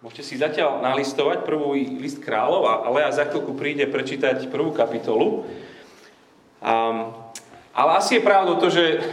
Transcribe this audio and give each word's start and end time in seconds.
Môžete 0.00 0.24
si 0.24 0.40
zatiaľ 0.40 0.80
nalistovať 0.80 1.44
prvú 1.44 1.76
list 1.76 2.24
kráľov 2.24 2.64
a 2.64 2.88
Lea 2.88 3.12
za 3.12 3.28
chvíľku 3.28 3.52
príde 3.52 3.84
prečítať 3.84 4.48
prvú 4.48 4.72
kapitolu. 4.72 5.44
Um, 6.64 7.12
ale 7.76 7.90
asi 8.00 8.16
je 8.16 8.24
pravdou 8.24 8.56
to, 8.56 8.72
že, 8.72 9.04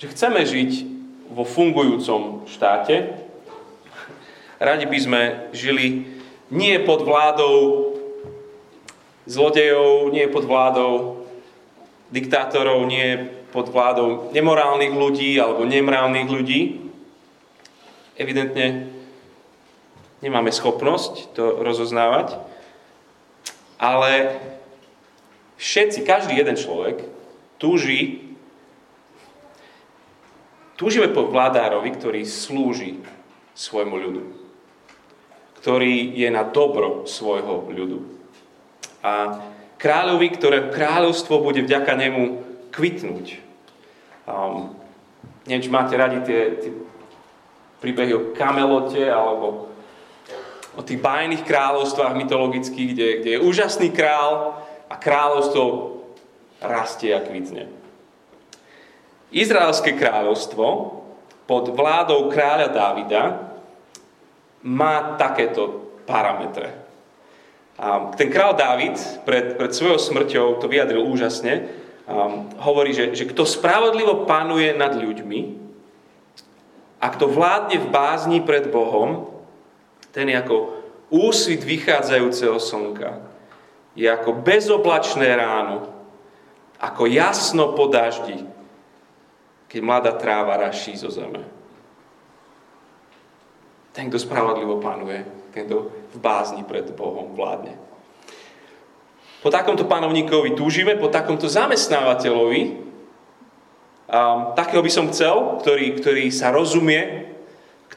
že 0.00 0.08
chceme 0.16 0.48
žiť 0.48 0.88
vo 1.28 1.44
fungujúcom 1.44 2.48
štáte. 2.48 3.12
Radi 4.56 4.88
by 4.88 4.96
sme 4.96 5.22
žili 5.52 6.08
nie 6.48 6.80
pod 6.80 7.04
vládou 7.04 7.92
zlodejov, 9.28 10.08
nie 10.08 10.24
pod 10.32 10.48
vládou 10.48 11.20
diktátorov, 12.08 12.88
nie 12.88 13.28
pod 13.52 13.68
vládou 13.68 14.32
nemorálnych 14.32 14.96
ľudí 14.96 15.36
alebo 15.36 15.68
nemrávnych 15.68 16.32
ľudí. 16.32 16.80
Evidentne 18.16 18.99
nemáme 20.20 20.52
schopnosť 20.52 21.32
to 21.36 21.64
rozoznávať, 21.64 22.36
ale 23.80 24.36
všetci, 25.56 26.04
každý 26.04 26.36
jeden 26.36 26.56
človek 26.56 27.04
túži, 27.56 28.32
túžime 30.76 31.08
po 31.08 31.28
vládárovi, 31.28 31.88
ktorý 31.96 32.20
slúži 32.28 33.00
svojmu 33.56 33.96
ľudu, 33.96 34.22
ktorý 35.64 36.12
je 36.16 36.28
na 36.28 36.44
dobro 36.44 37.08
svojho 37.08 37.68
ľudu. 37.72 37.98
A 39.00 39.40
kráľovi, 39.80 40.28
ktoré 40.36 40.68
kráľovstvo 40.68 41.40
bude 41.40 41.64
vďaka 41.64 41.92
nemu 41.96 42.22
kvitnúť. 42.68 43.40
Um, 44.28 44.76
neviem, 45.48 45.64
či 45.64 45.72
máte 45.72 45.96
radi 45.96 46.20
tie, 46.20 46.40
tie 46.60 46.72
príbehy 47.80 48.12
o 48.12 48.20
Kamelote 48.36 49.08
alebo 49.08 49.69
o 50.78 50.82
tých 50.82 51.02
bajných 51.02 51.42
kráľovstvách 51.42 52.14
mytologických, 52.14 52.88
kde, 52.94 53.08
kde 53.22 53.30
je 53.36 53.44
úžasný 53.44 53.90
král 53.90 54.62
a 54.86 54.94
kráľovstvo 54.94 55.64
rastie 56.62 57.10
a 57.14 57.24
kvitne. 57.24 57.66
Izraelské 59.30 59.94
kráľovstvo 59.94 60.66
pod 61.46 61.64
vládou 61.74 62.30
kráľa 62.30 62.68
Dávida 62.70 63.22
má 64.66 65.18
takéto 65.18 65.94
parametre. 66.06 66.74
A 67.80 68.12
ten 68.12 68.28
král 68.28 68.52
Dávid 68.54 69.00
pred, 69.24 69.56
pred 69.56 69.72
svojou 69.72 69.96
smrťou 69.96 70.60
to 70.60 70.68
vyjadril 70.68 71.06
úžasne. 71.06 71.72
A 72.10 72.44
hovorí, 72.66 72.92
že, 72.92 73.14
že 73.16 73.24
kto 73.24 73.46
spravodlivo 73.46 74.28
panuje 74.28 74.74
nad 74.74 74.92
ľuďmi 74.92 75.40
a 77.00 77.06
kto 77.08 77.30
vládne 77.30 77.80
v 77.80 77.88
bázni 77.88 78.38
pred 78.44 78.68
Bohom, 78.68 79.30
ten 80.10 80.26
je 80.30 80.36
ako 80.38 80.56
úsvit 81.10 81.62
vychádzajúceho 81.62 82.58
slnka. 82.58 83.22
Je 83.98 84.06
ako 84.06 84.42
bezoblačné 84.42 85.26
ráno, 85.34 85.90
ako 86.78 87.10
jasno 87.10 87.74
po 87.74 87.90
daždi, 87.90 88.46
keď 89.66 89.80
mladá 89.82 90.12
tráva 90.14 90.58
raší 90.58 90.98
zo 90.98 91.10
zeme. 91.10 91.42
Ten, 93.90 94.06
kto 94.06 94.22
spravodlivo 94.22 94.78
panuje, 94.78 95.26
ten, 95.50 95.66
kto 95.66 95.90
v 96.14 96.18
bázni 96.22 96.62
pred 96.62 96.86
Bohom 96.94 97.34
vládne. 97.34 97.74
Po 99.42 99.50
takomto 99.50 99.88
panovníkovi 99.88 100.54
túžime, 100.54 100.94
po 100.94 101.10
takomto 101.10 101.48
zamestnávateľovi, 101.48 102.62
um, 104.06 104.38
takého 104.54 104.82
by 104.84 104.90
som 104.92 105.10
chcel, 105.10 105.58
ktorý, 105.64 105.96
ktorý 105.96 106.24
sa 106.30 106.54
rozumie 106.54 107.30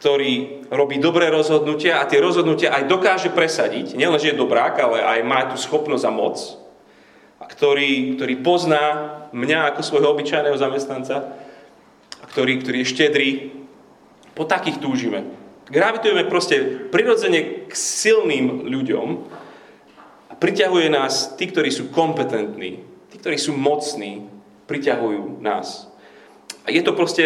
ktorý 0.03 0.67
robí 0.67 0.99
dobré 0.99 1.31
rozhodnutia 1.31 2.03
a 2.03 2.09
tie 2.11 2.19
rozhodnutia 2.19 2.75
aj 2.75 2.91
dokáže 2.91 3.31
presadiť. 3.31 3.95
Nielen, 3.95 4.19
že 4.19 4.35
je 4.35 4.41
dobrák, 4.43 4.75
ale 4.83 4.99
aj 4.99 5.19
má 5.23 5.47
tú 5.47 5.55
schopnosť 5.55 6.03
a 6.03 6.11
moc. 6.11 6.35
A 7.39 7.47
ktorý, 7.47 8.19
ktorý 8.19 8.35
pozná 8.43 8.83
mňa 9.31 9.71
ako 9.71 9.79
svojho 9.79 10.11
obyčajného 10.11 10.59
zamestnanca 10.59 11.39
a 12.19 12.25
ktorý, 12.27 12.59
ktorý 12.59 12.83
je 12.83 12.91
štedrý. 12.91 13.29
Po 14.35 14.43
takých 14.43 14.83
túžime. 14.83 15.23
Gravitujeme 15.71 16.27
proste 16.27 16.59
prirodzene 16.91 17.63
k 17.63 17.71
silným 17.71 18.67
ľuďom 18.67 19.07
a 20.27 20.33
priťahuje 20.35 20.91
nás 20.91 21.39
tí, 21.39 21.47
ktorí 21.47 21.71
sú 21.71 21.95
kompetentní, 21.95 22.83
tí, 23.07 23.15
ktorí 23.23 23.39
sú 23.39 23.55
mocní, 23.55 24.27
priťahujú 24.67 25.39
nás. 25.39 25.87
A 26.67 26.75
je 26.75 26.83
to 26.83 26.91
proste 26.91 27.23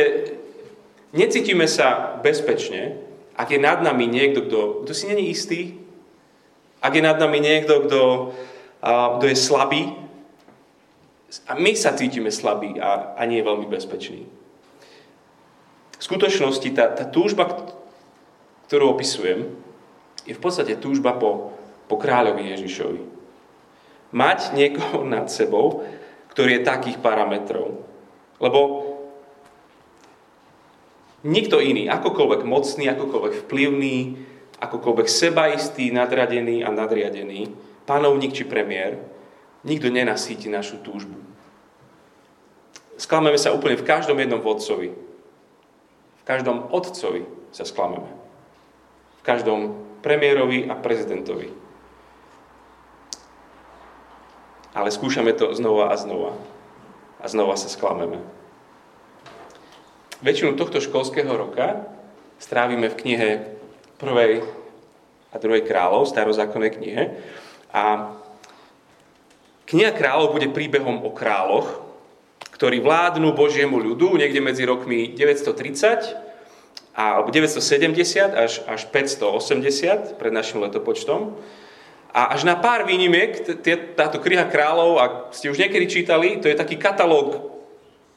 Necítime 1.16 1.68
sa 1.72 2.20
bezpečne, 2.20 3.00
ak 3.38 3.54
je 3.54 3.60
nad 3.62 3.80
nami 3.80 4.10
niekto, 4.10 4.44
kto, 4.44 4.60
kto 4.84 4.92
si 4.92 5.08
není 5.08 5.32
istý, 5.32 5.78
ak 6.84 6.92
je 6.94 7.04
nad 7.06 7.16
nami 7.16 7.40
niekto, 7.40 7.86
kto, 7.86 8.02
kto 8.84 9.26
je 9.26 9.38
slabý, 9.38 9.94
a 11.48 11.60
my 11.60 11.76
sa 11.76 11.92
cítime 11.92 12.32
slabí 12.32 12.80
a, 12.80 13.14
a 13.20 13.22
nie 13.28 13.44
je 13.44 13.48
veľmi 13.48 13.68
bezpečný. 13.68 14.24
V 15.98 16.04
skutočnosti 16.04 16.70
tá, 16.72 16.88
tá 16.94 17.04
túžba, 17.04 17.52
ktorú 18.72 18.96
opisujem, 18.96 19.52
je 20.24 20.34
v 20.36 20.44
podstate 20.44 20.80
túžba 20.80 21.16
po, 21.16 21.56
po 21.88 21.96
kráľovi 22.00 22.52
Ježišovi. 22.56 23.02
Mať 24.16 24.56
niekoho 24.56 25.04
nad 25.04 25.28
sebou, 25.28 25.84
ktorý 26.32 26.60
je 26.60 26.68
takých 26.68 26.98
parametrov. 27.04 27.76
Lebo 28.40 28.60
Nikto 31.26 31.58
iný, 31.58 31.90
akokoľvek 31.90 32.46
mocný, 32.46 32.86
akokoľvek 32.94 33.34
vplyvný, 33.50 33.98
akokoľvek 34.62 35.08
sebaistý, 35.10 35.90
nadradený 35.90 36.62
a 36.62 36.70
nadriadený, 36.70 37.50
panovník 37.90 38.38
či 38.38 38.46
premiér, 38.46 39.02
nikto 39.66 39.90
nenasíti 39.90 40.46
našu 40.46 40.78
túžbu. 40.86 41.18
Sklameme 43.02 43.38
sa 43.38 43.54
úplne 43.54 43.78
v 43.78 43.86
každom 43.86 44.18
jednom 44.18 44.42
vodcovi. 44.42 44.94
V 46.18 46.24
každom 46.26 46.70
otcovi 46.70 47.26
sa 47.50 47.66
sklameme. 47.66 48.10
V 49.22 49.24
každom 49.26 49.78
premiérovi 50.06 50.70
a 50.70 50.78
prezidentovi. 50.78 51.54
Ale 54.78 54.94
skúšame 54.94 55.34
to 55.34 55.54
znova 55.58 55.90
a 55.90 55.96
znova. 55.98 56.38
A 57.22 57.26
znova 57.26 57.58
sa 57.58 57.70
sklameme 57.70 58.37
väčšinu 60.22 60.58
tohto 60.58 60.82
školského 60.82 61.30
roka 61.30 61.86
strávime 62.42 62.90
v 62.90 63.00
knihe 63.00 63.30
prvej 64.02 64.46
a 65.34 65.36
druhej 65.38 65.66
kráľov, 65.66 66.10
starozákonnej 66.10 66.72
knihe. 66.78 67.04
A 67.74 68.16
kniha 69.70 69.92
kráľov 69.94 70.34
bude 70.34 70.50
príbehom 70.50 71.04
o 71.04 71.12
kráľoch, 71.14 71.84
ktorí 72.58 72.82
vládnu 72.82 73.38
Božiemu 73.38 73.78
ľudu 73.78 74.18
niekde 74.18 74.42
medzi 74.42 74.66
rokmi 74.66 75.14
930 75.14 76.26
alebo 76.98 77.30
970 77.30 78.34
až, 78.34 78.66
až 78.66 78.82
580 78.90 80.18
pred 80.18 80.34
našim 80.34 80.66
letopočtom. 80.66 81.38
A 82.10 82.34
až 82.34 82.50
na 82.50 82.58
pár 82.58 82.90
výnimiek, 82.90 83.46
táto 83.94 84.18
kniha 84.18 84.50
kráľov, 84.50 84.98
ak 84.98 85.14
ste 85.38 85.54
už 85.54 85.62
niekedy 85.62 85.86
čítali, 85.86 86.42
to 86.42 86.50
je 86.50 86.58
taký 86.58 86.82
katalóg 86.82 87.54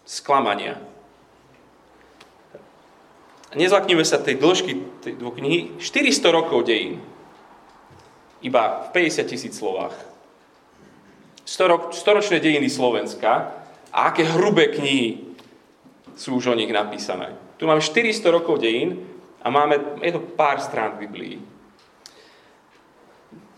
sklamania. 0.08 0.80
Nezlakníme 3.50 4.06
sa 4.06 4.22
tej 4.22 4.38
dĺžky 4.38 5.02
tej 5.02 5.18
dvoch 5.18 5.34
knihy. 5.34 5.74
400 5.82 6.30
rokov 6.30 6.70
dejín. 6.70 7.02
Iba 8.46 8.86
v 8.88 9.10
50 9.10 9.26
tisíc 9.26 9.58
slovách. 9.58 9.94
storočné 11.90 12.38
dejiny 12.38 12.70
Slovenska 12.70 13.52
a 13.90 13.98
aké 14.14 14.22
hrubé 14.22 14.70
knihy 14.70 15.34
sú 16.14 16.38
už 16.38 16.54
o 16.54 16.58
nich 16.58 16.70
napísané. 16.70 17.34
Tu 17.58 17.66
máme 17.66 17.82
400 17.82 18.22
rokov 18.30 18.62
dejín 18.62 19.02
a 19.42 19.50
máme, 19.50 19.98
je 19.98 20.14
to 20.14 20.22
pár 20.22 20.62
strán 20.62 20.94
v 20.94 21.10
Biblii. 21.10 21.36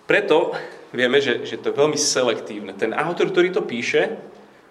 Preto 0.09 0.57
vieme, 0.91 1.21
že, 1.21 1.45
že 1.45 1.61
to 1.61 1.69
je 1.69 1.79
veľmi 1.79 1.99
selektívne. 2.01 2.73
Ten 2.75 2.97
autor, 2.97 3.29
ktorý 3.29 3.53
to 3.53 3.63
píše, 3.63 4.19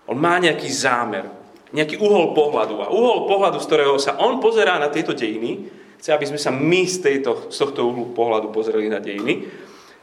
on 0.09 0.17
má 0.17 0.41
nejaký 0.41 0.67
zámer 0.67 1.40
nejaký 1.71 1.99
uhol 1.99 2.35
pohľadu. 2.35 2.83
A 2.83 2.91
uhol 2.91 3.27
pohľadu, 3.27 3.57
z 3.63 3.67
ktorého 3.67 3.95
sa 3.95 4.19
on 4.19 4.43
pozerá 4.43 4.75
na 4.77 4.91
tieto 4.91 5.15
dejiny, 5.15 5.71
chce, 5.97 6.11
aby 6.11 6.25
sme 6.27 6.39
sa 6.39 6.51
my 6.51 6.83
z, 6.83 6.97
tejto, 6.99 7.47
z 7.47 7.57
tohto 7.57 7.87
uhlu 7.87 8.11
pohľadu 8.11 8.51
pozreli 8.51 8.91
na 8.91 8.99
dejiny. 8.99 9.47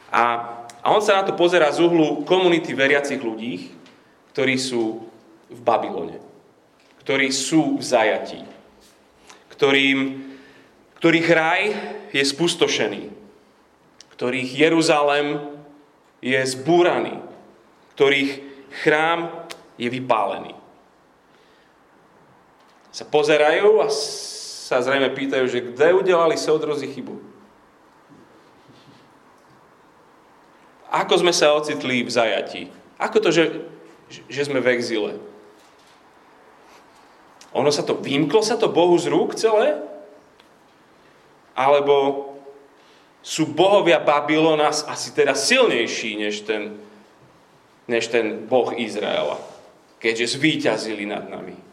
A, 0.09 0.23
a 0.81 0.87
on 0.89 1.01
sa 1.01 1.21
na 1.21 1.23
to 1.29 1.37
pozerá 1.37 1.69
z 1.69 1.85
uhlu 1.85 2.25
komunity 2.25 2.73
veriacich 2.73 3.21
ľudí, 3.21 3.69
ktorí 4.33 4.55
sú 4.57 5.05
v 5.49 5.59
Babylone, 5.61 6.17
ktorí 7.05 7.29
sú 7.29 7.77
v 7.77 7.83
zajatí, 7.85 8.41
ktorým, 9.53 10.29
ktorých 10.97 11.27
raj 11.29 11.61
je 12.09 12.23
spustošený, 12.25 13.03
ktorých 14.17 14.49
Jeruzalem 14.57 15.57
je 16.19 16.39
zbúraný, 16.49 17.21
ktorých 17.93 18.31
chrám 18.83 19.47
je 19.79 19.87
vypálený 19.87 20.58
sa 22.89 23.05
pozerajú 23.05 23.85
a 23.85 23.87
sa 23.89 24.81
zrejme 24.81 25.09
pýtajú, 25.13 25.45
že 25.49 25.65
kde 25.65 25.97
udelali 25.97 26.37
soudrozi 26.37 26.89
chybu. 26.89 27.15
Ako 30.89 31.21
sme 31.21 31.33
sa 31.33 31.53
ocitli 31.53 32.01
v 32.01 32.09
zajatí? 32.09 32.61
Ako 32.97 33.21
to, 33.21 33.29
že, 33.29 33.65
že 34.25 34.41
sme 34.45 34.57
v 34.57 34.73
exile? 34.73 35.21
Ono 37.53 37.69
sa 37.69 37.85
to, 37.85 37.97
vymklo 37.97 38.41
sa 38.41 38.57
to 38.57 38.69
Bohu 38.69 38.97
z 38.97 39.09
rúk 39.09 39.37
celé? 39.37 39.77
Alebo 41.53 42.29
sú 43.21 43.49
bohovia 43.53 44.01
Babylona 44.01 44.73
asi 44.73 45.13
teda 45.13 45.37
silnejší 45.37 46.17
než 46.17 46.41
ten, 46.45 46.77
než 47.85 48.09
ten 48.09 48.49
boh 48.49 48.73
Izraela, 48.73 49.37
keďže 50.01 50.39
zvíťazili 50.39 51.05
nad 51.05 51.27
nami. 51.29 51.68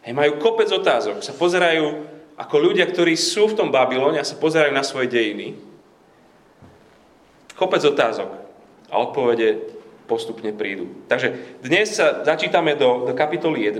Hej, 0.00 0.16
majú 0.16 0.40
kopec 0.40 0.68
otázok, 0.72 1.20
sa 1.20 1.36
pozerajú 1.36 2.08
ako 2.40 2.56
ľudia, 2.56 2.88
ktorí 2.88 3.20
sú 3.20 3.52
v 3.52 3.56
tom 3.60 3.68
Babylone 3.68 4.16
a 4.16 4.24
sa 4.24 4.40
pozerajú 4.40 4.72
na 4.72 4.80
svoje 4.80 5.12
dejiny. 5.12 5.60
Kopec 7.52 7.84
otázok 7.84 8.32
a 8.88 8.94
odpovede 8.96 9.76
postupne 10.08 10.48
prídu. 10.56 11.04
Takže 11.04 11.60
dnes 11.60 11.92
sa 11.92 12.24
začítame 12.24 12.80
do, 12.80 13.04
do 13.04 13.12
kapitoly 13.12 13.68
1 13.68 13.76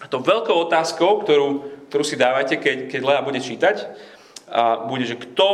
a 0.00 0.06
to 0.06 0.22
veľkou 0.22 0.54
otázkou, 0.70 1.26
ktorú, 1.26 1.48
ktorú 1.90 2.04
si 2.06 2.14
dávate, 2.14 2.62
keď, 2.62 2.86
keď 2.86 3.00
Lea 3.02 3.20
bude 3.26 3.42
čítať, 3.42 3.76
a 4.54 4.86
bude, 4.86 5.02
že 5.02 5.18
kto 5.18 5.48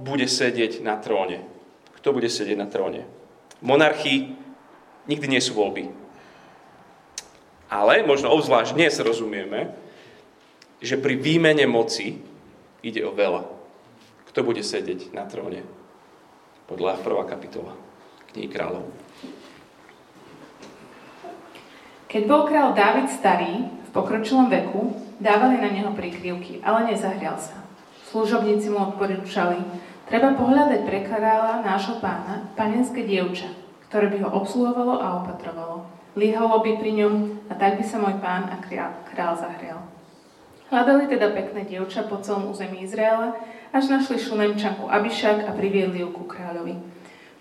bude 0.00 0.24
sedieť 0.24 0.80
na 0.80 0.96
tróne. 0.96 1.44
Kto 2.00 2.16
bude 2.16 2.32
sedieť 2.32 2.56
na 2.56 2.64
tróne? 2.64 3.04
V 3.60 3.68
nikdy 5.04 5.26
nie 5.28 5.42
sú 5.44 5.52
voľby. 5.52 6.05
Ale 7.66 8.06
možno 8.06 8.30
obzvlášť 8.30 8.78
dnes 8.78 8.94
rozumieme, 9.02 9.74
že 10.78 11.00
pri 11.00 11.18
výmene 11.18 11.66
moci 11.66 12.22
ide 12.84 13.02
o 13.02 13.10
veľa. 13.10 13.42
Kto 14.30 14.46
bude 14.46 14.62
sedieť 14.62 15.10
na 15.10 15.26
tróne? 15.26 15.66
Podľa 16.70 17.02
prvá 17.02 17.26
kapitola 17.26 17.74
knihy 18.36 18.52
kráľov. 18.52 18.84
Keď 22.06 22.22
bol 22.28 22.44
král 22.46 22.76
Dávid 22.76 23.08
starý, 23.10 23.66
v 23.66 23.90
pokročilom 23.90 24.52
veku, 24.52 24.92
dávali 25.18 25.56
na 25.56 25.72
neho 25.72 25.90
prikryvky, 25.96 26.60
ale 26.60 26.92
nezahrial 26.92 27.40
sa. 27.40 27.64
Služobníci 28.12 28.70
mu 28.70 28.92
odporúčali, 28.92 29.58
treba 30.06 30.36
pohľadať 30.36 30.80
pre 30.86 31.02
kráľa 31.02 31.66
nášho 31.66 31.98
pána 31.98 32.46
panenské 32.54 33.02
dievča, 33.02 33.50
ktoré 33.88 34.12
by 34.12 34.22
ho 34.22 34.30
obsluhovalo 34.38 35.00
a 35.00 35.24
opatrovalo. 35.24 35.95
Líhalo 36.16 36.64
by 36.64 36.80
pri 36.80 36.92
ňom 36.96 37.14
a 37.52 37.54
tak 37.60 37.76
by 37.76 37.84
sa 37.84 38.00
môj 38.00 38.16
pán 38.24 38.48
a 38.48 38.56
král, 38.56 39.04
král 39.12 39.36
zahrial. 39.36 39.84
Hľadali 40.72 41.12
teda 41.12 41.28
pekné 41.36 41.68
dievča 41.68 42.08
po 42.08 42.16
celom 42.24 42.48
území 42.48 42.80
Izraela, 42.80 43.36
až 43.68 43.92
našli 43.92 44.16
šunemčanku 44.16 44.88
Abišak 44.88 45.44
a 45.44 45.52
priviedli 45.52 46.00
ju 46.00 46.08
ku 46.16 46.24
kráľovi. 46.24 46.80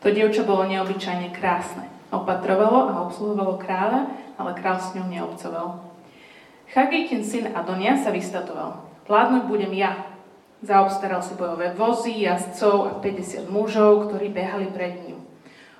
To 0.03 0.11
dievča 0.11 0.43
bolo 0.43 0.67
neobyčajne 0.67 1.31
krásne. 1.31 1.87
Opatrovalo 2.11 2.91
a 2.91 3.07
obsluhovalo 3.07 3.57
kráľa, 3.57 4.11
ale 4.35 4.51
král 4.59 4.77
s 4.77 4.91
ňou 4.91 5.07
neobcoval. 5.07 5.79
Chagitin 6.69 7.23
syn 7.23 7.55
Adonia 7.55 7.95
sa 7.95 8.11
vystatoval. 8.11 8.83
Vládnuť 9.07 9.43
budem 9.47 9.71
ja, 9.71 10.15
Zaobstaral 10.65 11.21
si 11.21 11.37
bojové 11.37 11.77
vozy, 11.77 12.25
jazdcov 12.25 12.75
a 12.89 12.91
50 12.97 13.53
mužov, 13.53 14.09
ktorí 14.09 14.33
behali 14.33 14.65
pred 14.73 14.97
ním. 15.05 15.21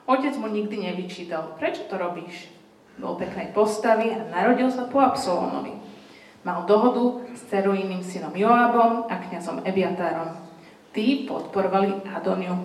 Otec 0.06 0.38
mu 0.38 0.45
nikdy 0.45 0.77
nevyčítal, 0.77 1.57
prečo 1.57 1.89
to 1.89 1.97
robíš? 1.97 2.55
Bol 2.95 3.19
peknej 3.19 3.51
postavy 3.51 4.15
a 4.15 4.24
narodil 4.31 4.71
sa 4.71 4.88
po 4.88 5.03
Absolónovi. 5.03 5.75
Mal 6.45 6.63
dohodu 6.63 7.25
s 7.33 7.44
ceruínnym 7.51 8.06
synom 8.06 8.31
Joabom 8.31 9.09
a 9.12 9.15
kňazom 9.19 9.65
Ebiatárom. 9.68 10.38
Tí 10.95 11.27
podporovali 11.27 12.07
Adoniu. 12.13 12.56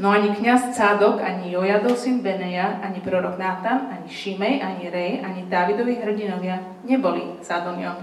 No 0.00 0.08
ani 0.08 0.32
kňaz 0.32 0.72
Cádok, 0.72 1.20
ani 1.20 1.52
Jojadov 1.52 1.92
syn 1.98 2.24
Beneja, 2.24 2.80
ani 2.80 3.04
prorok 3.04 3.36
Nátan, 3.36 3.92
ani 3.92 4.08
Šimej, 4.08 4.64
ani 4.64 4.88
Rej, 4.88 5.20
ani 5.20 5.44
Dávidovi 5.44 6.00
hrdinovia 6.00 6.56
neboli 6.88 7.36
s 7.44 7.52
Adoniom. 7.52 8.00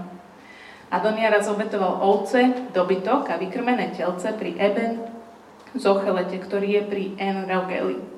Adonia 0.94 1.28
raz 1.28 1.50
obetoval 1.50 1.98
ovce, 2.00 2.70
dobytok 2.70 3.28
a 3.28 3.36
vykrmené 3.36 3.92
telce 3.98 4.30
pri 4.36 4.54
Eben 4.56 5.04
Zochelete, 5.76 6.40
ktorý 6.40 6.80
je 6.80 6.82
pri 6.86 7.04
Enrogeli. 7.20 8.17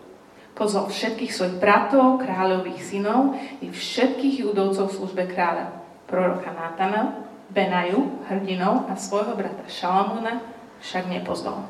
Pozval 0.61 0.93
všetkých 0.93 1.33
svojich 1.33 1.57
bratov, 1.57 2.21
kráľových 2.21 2.85
synov 2.85 3.33
i 3.65 3.73
všetkých 3.73 4.45
judovcov 4.45 4.93
v 4.93 4.97
službe 5.01 5.25
kráľa. 5.33 5.73
Proroka 6.05 6.53
Nátana, 6.53 7.25
Benaju, 7.49 8.21
hrdinov 8.29 8.85
a 8.85 8.93
svojho 8.93 9.33
brata 9.41 9.65
Šalamúna 9.65 10.45
však 10.85 11.09
nepozval. 11.09 11.65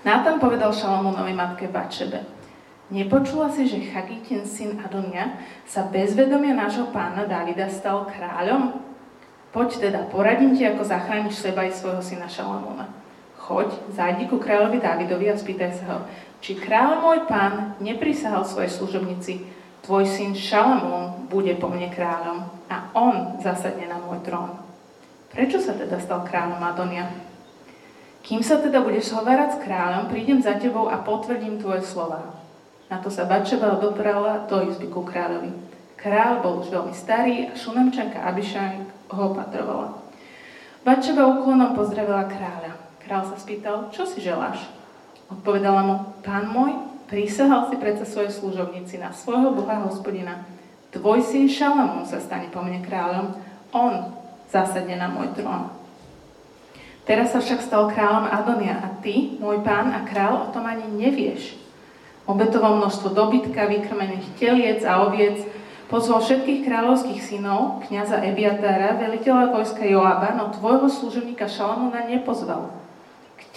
Nátan 0.00 0.40
povedal 0.40 0.72
Šalamúnovi 0.72 1.36
matke 1.36 1.68
Bačebe, 1.68 2.24
Nepočula 2.88 3.52
si, 3.52 3.68
že 3.68 3.84
Chagitin 3.92 4.48
syn 4.48 4.80
Adonia 4.80 5.36
sa 5.68 5.84
bez 5.84 6.16
vedomia 6.16 6.56
nášho 6.56 6.88
pána 6.88 7.28
Davida 7.28 7.68
stal 7.68 8.08
kráľom? 8.08 8.80
Poď 9.52 9.68
teda, 9.76 10.00
poradím 10.08 10.56
ti, 10.56 10.64
ako 10.64 10.88
zachrániš 10.88 11.36
seba 11.36 11.68
i 11.68 11.72
svojho 11.72 12.00
syna 12.00 12.32
Šalamúna. 12.32 12.88
Choď, 13.36 13.76
zajdi 13.92 14.24
ku 14.32 14.40
kráľovi 14.40 14.80
Dávidovi 14.80 15.28
a 15.28 15.36
spýtaj 15.36 15.72
sa 15.76 15.84
ho, 15.92 15.98
či 16.38 16.58
kráľ 16.58 17.02
môj 17.02 17.18
pán 17.26 17.74
neprisahal 17.82 18.46
svojej 18.46 18.70
služobnici, 18.70 19.46
tvoj 19.82 20.04
syn 20.06 20.36
Šalamún 20.36 21.26
bude 21.32 21.54
po 21.58 21.66
mne 21.70 21.90
kráľom 21.90 22.38
a 22.68 22.76
on 22.94 23.40
zasadne 23.42 23.88
na 23.88 23.98
môj 23.98 24.22
trón. 24.22 24.58
Prečo 25.32 25.60
sa 25.60 25.76
teda 25.76 25.98
stal 26.00 26.24
kráľom 26.24 26.60
Adonia? 26.62 27.08
Kým 28.22 28.44
sa 28.44 28.60
teda 28.60 28.84
budeš 28.84 29.14
hovárať 29.16 29.56
s 29.56 29.62
kráľom, 29.64 30.12
prídem 30.12 30.40
za 30.42 30.56
tebou 30.60 30.90
a 30.90 31.00
potvrdím 31.00 31.56
tvoje 31.62 31.84
slova. 31.86 32.36
Na 32.88 33.00
to 33.00 33.12
sa 33.12 33.28
Bačeba 33.28 33.76
odoprala 33.76 34.48
do 34.48 34.64
izby 34.68 34.88
ku 34.88 35.04
kráľovi. 35.04 35.52
Král 35.98 36.40
bol 36.40 36.62
už 36.62 36.70
veľmi 36.70 36.94
starý 36.94 37.50
a 37.50 37.58
šunemčanka 37.58 38.22
Abišaj 38.22 38.74
ho 39.12 39.22
opatrovala. 39.34 39.98
Bačeva 40.86 41.26
úklonom 41.26 41.74
pozdravila 41.74 42.30
kráľa. 42.30 42.72
Král 43.02 43.26
sa 43.26 43.36
spýtal, 43.36 43.90
čo 43.90 44.06
si 44.06 44.22
želáš? 44.22 44.77
Odpovedala 45.28 45.82
mu, 45.84 45.96
pán 46.24 46.48
môj, 46.48 46.72
prísahal 47.08 47.68
si 47.68 47.76
predsa 47.76 48.08
svojej 48.08 48.32
služobnici 48.32 48.96
na 48.96 49.12
svojho 49.12 49.52
boha 49.52 49.84
hospodina. 49.84 50.48
Tvoj 50.88 51.20
syn 51.20 51.52
Šalamún 51.52 52.08
sa 52.08 52.16
stane 52.16 52.48
po 52.48 52.64
mne 52.64 52.80
kráľom, 52.80 53.36
on 53.76 54.16
zasadne 54.48 54.96
na 54.96 55.12
môj 55.12 55.36
trón. 55.36 55.68
Teraz 57.04 57.32
sa 57.32 57.40
však 57.40 57.60
stal 57.60 57.92
kráľom 57.92 58.28
Adonia 58.28 58.80
a 58.80 58.88
ty, 59.04 59.36
môj 59.36 59.60
pán 59.64 59.92
a 59.92 60.04
král, 60.08 60.48
o 60.48 60.52
tom 60.52 60.64
ani 60.64 60.88
nevieš. 60.88 61.56
Obetoval 62.28 62.80
množstvo 62.80 63.12
dobytka, 63.12 63.68
vykrmených 63.68 64.36
teliec 64.36 64.80
a 64.84 65.04
oviec, 65.04 65.40
Pozval 65.88 66.20
všetkých 66.20 66.68
kráľovských 66.68 67.20
synov, 67.24 67.80
kniaza 67.88 68.20
Ebiatára, 68.20 69.00
veliteľa 69.00 69.56
vojska 69.56 69.88
Joába, 69.88 70.36
no 70.36 70.52
tvojho 70.52 70.84
služobníka 70.92 71.48
Šalamúna 71.48 72.04
nepozval. 72.04 72.76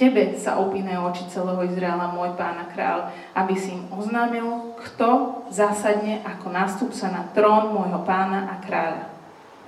Tebe 0.02 0.34
sa 0.34 0.58
opínajú 0.58 1.14
oči 1.14 1.30
celého 1.30 1.62
Izraela, 1.62 2.10
môj 2.10 2.34
pána 2.34 2.66
král, 2.74 3.14
aby 3.38 3.54
si 3.54 3.70
im 3.78 3.86
oznámil, 3.94 4.74
kto 4.82 5.46
zasadne 5.54 6.26
ako 6.26 6.50
nástupca 6.50 7.06
na 7.14 7.30
trón 7.38 7.70
môjho 7.70 8.02
pána 8.02 8.50
a 8.50 8.58
kráľa. 8.66 9.14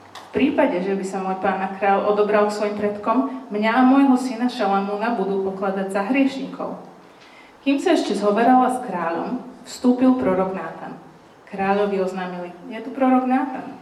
V 0.09 0.29
prípade, 0.33 0.81
že 0.81 0.97
by 0.97 1.05
sa 1.05 1.21
môj 1.21 1.37
pán 1.37 1.61
a 1.61 1.77
kráľ 1.77 2.09
odobral 2.09 2.49
svojim 2.49 2.73
predkom, 2.73 3.45
mňa 3.53 3.71
a 3.77 3.85
môjho 3.85 4.17
syna 4.17 4.49
Šalamúna 4.49 5.13
budú 5.13 5.45
pokladať 5.53 5.93
za 5.93 6.01
hriešnikov. 6.09 6.81
Kým 7.61 7.77
sa 7.77 7.93
ešte 7.93 8.17
zhoverala 8.17 8.73
s 8.73 8.81
kráľom, 8.89 9.37
vstúpil 9.69 10.17
prorok 10.17 10.57
Nátan. 10.57 10.97
Kráľovi 11.45 12.01
oznámili, 12.01 12.49
je 12.73 12.81
tu 12.81 12.89
prorok 12.89 13.29
Nátan. 13.29 13.77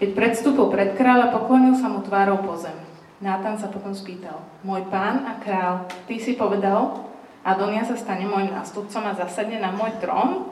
Keď 0.00 0.16
predstúpil 0.16 0.64
pred 0.72 0.96
kráľa, 0.96 1.28
poklonil 1.28 1.76
sa 1.76 1.92
mu 1.92 2.00
tvárou 2.00 2.40
po 2.40 2.56
zem. 2.56 2.93
Nátan 3.22 3.54
sa 3.54 3.70
potom 3.70 3.94
spýtal, 3.94 4.42
môj 4.66 4.86
pán 4.90 5.22
a 5.22 5.38
král, 5.38 5.86
ty 6.10 6.18
si 6.18 6.34
povedal, 6.34 7.06
Adonia 7.44 7.84
sa 7.84 7.94
stane 7.94 8.24
môjim 8.24 8.50
nástupcom 8.50 9.04
a 9.04 9.12
zasadne 9.14 9.60
na 9.60 9.70
môj 9.70 9.94
trón? 10.00 10.50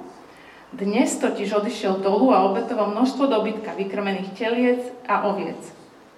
Dnes 0.71 1.17
totiž 1.19 1.59
odišiel 1.59 2.05
dolu 2.05 2.31
a 2.31 2.45
obetoval 2.47 2.93
množstvo 2.93 3.29
dobytka, 3.29 3.77
vykrmených 3.77 4.31
teliec 4.37 4.81
a 5.09 5.27
oviec. 5.27 5.59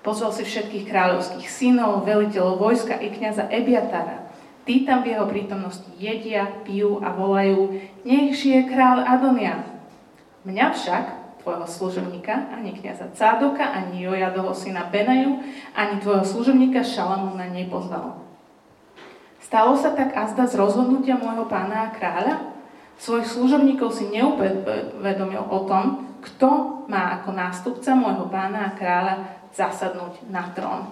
Pozval 0.05 0.37
si 0.37 0.45
všetkých 0.45 0.85
kráľovských 0.91 1.49
synov, 1.49 2.05
veliteľov 2.05 2.61
vojska 2.61 2.99
i 3.01 3.09
kniaza 3.09 3.49
Ebiatára. 3.49 4.29
Tí 4.69 4.85
tam 4.85 5.01
v 5.01 5.17
jeho 5.17 5.27
prítomnosti 5.31 5.89
jedia, 5.97 6.51
pijú 6.67 7.01
a 7.01 7.13
volajú, 7.15 7.81
nech 8.05 8.37
žije 8.37 8.69
král 8.69 9.01
Adonia, 9.01 9.75
Mňa 10.45 10.77
však, 10.77 11.05
tvojho 11.45 11.69
služobníka, 11.69 12.49
ani 12.57 12.73
kniaza 12.73 13.13
Cádoka, 13.13 13.69
ani 13.69 14.09
Jojadovho 14.09 14.57
syna 14.57 14.89
Benaju, 14.89 15.45
ani 15.77 16.01
tvojho 16.01 16.25
služobníka 16.25 16.81
Šalamúna 16.81 17.53
nepozval. 17.53 18.25
Stalo 19.45 19.77
sa 19.77 19.93
tak 19.93 20.17
azda 20.17 20.49
z 20.49 20.57
rozhodnutia 20.57 21.21
môjho 21.21 21.45
pána 21.45 21.87
a 21.87 21.93
kráľa? 21.93 22.57
Svojich 22.97 23.29
služobníkov 23.29 23.93
si 23.93 24.09
neuvedomil 24.09 25.45
o 25.45 25.69
tom, 25.69 26.09
kto 26.25 26.81
má 26.89 27.21
ako 27.21 27.37
nástupca 27.37 27.93
môjho 27.93 28.25
pána 28.33 28.73
a 28.73 28.75
kráľa 28.75 29.15
zasadnúť 29.53 30.25
na 30.33 30.49
trón. 30.57 30.89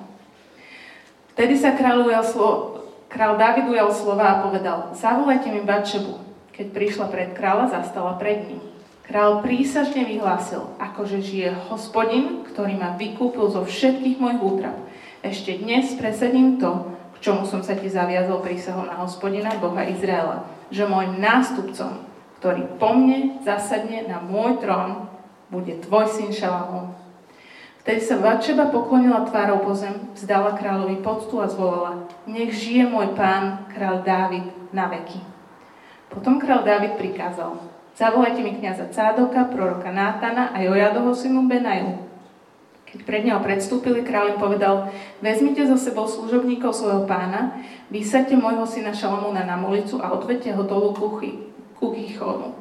Vtedy 1.32 1.56
sa 1.56 1.72
kráľ, 1.72 2.12
ujal 2.12 2.24
slo- 2.28 2.84
král 3.12 3.36
David 3.36 3.68
ujal 3.68 3.92
slova 3.92 4.26
a 4.36 4.40
povedal, 4.44 4.92
zavolajte 4.96 5.52
mi 5.52 5.60
Bačebu. 5.60 6.16
Keď 6.52 6.66
prišla 6.72 7.06
pred 7.12 7.32
kráľa, 7.36 7.72
zastala 7.72 8.16
pred 8.16 8.44
ním. 8.48 8.71
Král 9.12 9.44
prísažne 9.44 10.08
vyhlásil, 10.08 10.72
akože 10.80 11.20
žije 11.20 11.52
hospodin, 11.68 12.48
ktorý 12.48 12.80
ma 12.80 12.96
vykúpil 12.96 13.44
zo 13.52 13.60
všetkých 13.60 14.16
mojich 14.16 14.40
útrap. 14.40 14.88
Ešte 15.20 15.60
dnes 15.60 15.92
presedím 16.00 16.56
to, 16.56 16.88
k 17.12 17.16
čomu 17.20 17.44
som 17.44 17.60
sa 17.60 17.76
ti 17.76 17.92
zaviazol 17.92 18.40
prísahom 18.40 18.88
na 18.88 18.96
hospodina, 19.04 19.52
Boha 19.60 19.84
Izraela, 19.84 20.48
že 20.72 20.88
môjim 20.88 21.20
nástupcom, 21.20 22.08
ktorý 22.40 22.64
po 22.80 22.96
mne 22.96 23.36
zasadne 23.44 24.08
na 24.08 24.16
môj 24.16 24.64
trón, 24.64 25.12
bude 25.52 25.76
tvoj 25.84 26.08
syn 26.08 26.32
Šalamón. 26.32 26.96
Vtedy 27.84 28.00
sa 28.00 28.16
Vatšeba 28.16 28.72
poklonila 28.72 29.28
tvárou 29.28 29.60
po 29.60 29.76
zem, 29.76 30.08
vzdala 30.16 30.56
kráľovi 30.56 31.04
poctu 31.04 31.36
a 31.36 31.52
zvolala, 31.52 32.08
nech 32.24 32.56
žije 32.56 32.88
môj 32.88 33.12
pán, 33.12 33.68
kráľ 33.76 34.08
Dávid, 34.08 34.48
na 34.72 34.88
veky. 34.88 35.20
Potom 36.08 36.40
kráľ 36.40 36.64
Dávid 36.64 36.96
prikázal, 36.96 37.71
Zavolajte 37.92 38.40
mi 38.40 38.56
kniaza 38.56 38.88
Cádoka, 38.88 39.44
proroka 39.52 39.92
Nátana 39.92 40.56
a 40.56 40.64
Jojadovho 40.64 41.12
synu 41.12 41.44
Benaju. 41.44 42.08
Keď 42.88 43.00
pred 43.04 43.24
neho 43.24 43.40
predstúpili, 43.40 44.04
kráľ 44.04 44.36
im 44.36 44.38
povedal, 44.40 44.74
vezmite 45.20 45.64
so 45.64 45.76
sebou 45.76 46.08
služobníkov 46.08 46.72
svojho 46.72 47.04
pána, 47.04 47.56
vysaďte 47.92 48.36
môjho 48.36 48.64
syna 48.64 48.96
Šalamúna 48.96 49.44
na 49.44 49.60
molicu 49.60 50.00
a 50.00 50.12
odvedte 50.12 50.52
ho 50.52 50.64
dolu 50.64 50.92
ku 51.76 51.86
Gichodu. 51.92 52.52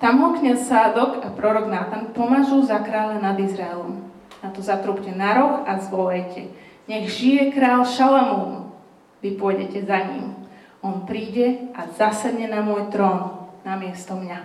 Tam 0.00 0.16
ho 0.24 0.32
kniaz 0.36 0.64
Sádok 0.64 1.20
a 1.24 1.28
prorok 1.32 1.68
Nátan 1.68 2.16
pomažú 2.16 2.64
za 2.64 2.80
kráľa 2.80 3.20
nad 3.20 3.36
Izraelom. 3.36 4.00
Na 4.40 4.48
to 4.48 4.64
zatrúbte 4.64 5.12
na 5.12 5.36
roh 5.36 5.54
a 5.68 5.76
zvolejte. 5.76 6.48
Nech 6.88 7.12
žije 7.12 7.52
král 7.52 7.84
Šalamún. 7.84 8.72
Vy 9.20 9.36
pôjdete 9.36 9.84
za 9.84 10.00
ním. 10.08 10.36
On 10.80 11.04
príde 11.04 11.68
a 11.76 11.84
zasadne 11.92 12.48
na 12.48 12.64
môj 12.64 12.88
trón 12.88 13.39
namiesto 13.66 14.16
mňa. 14.16 14.38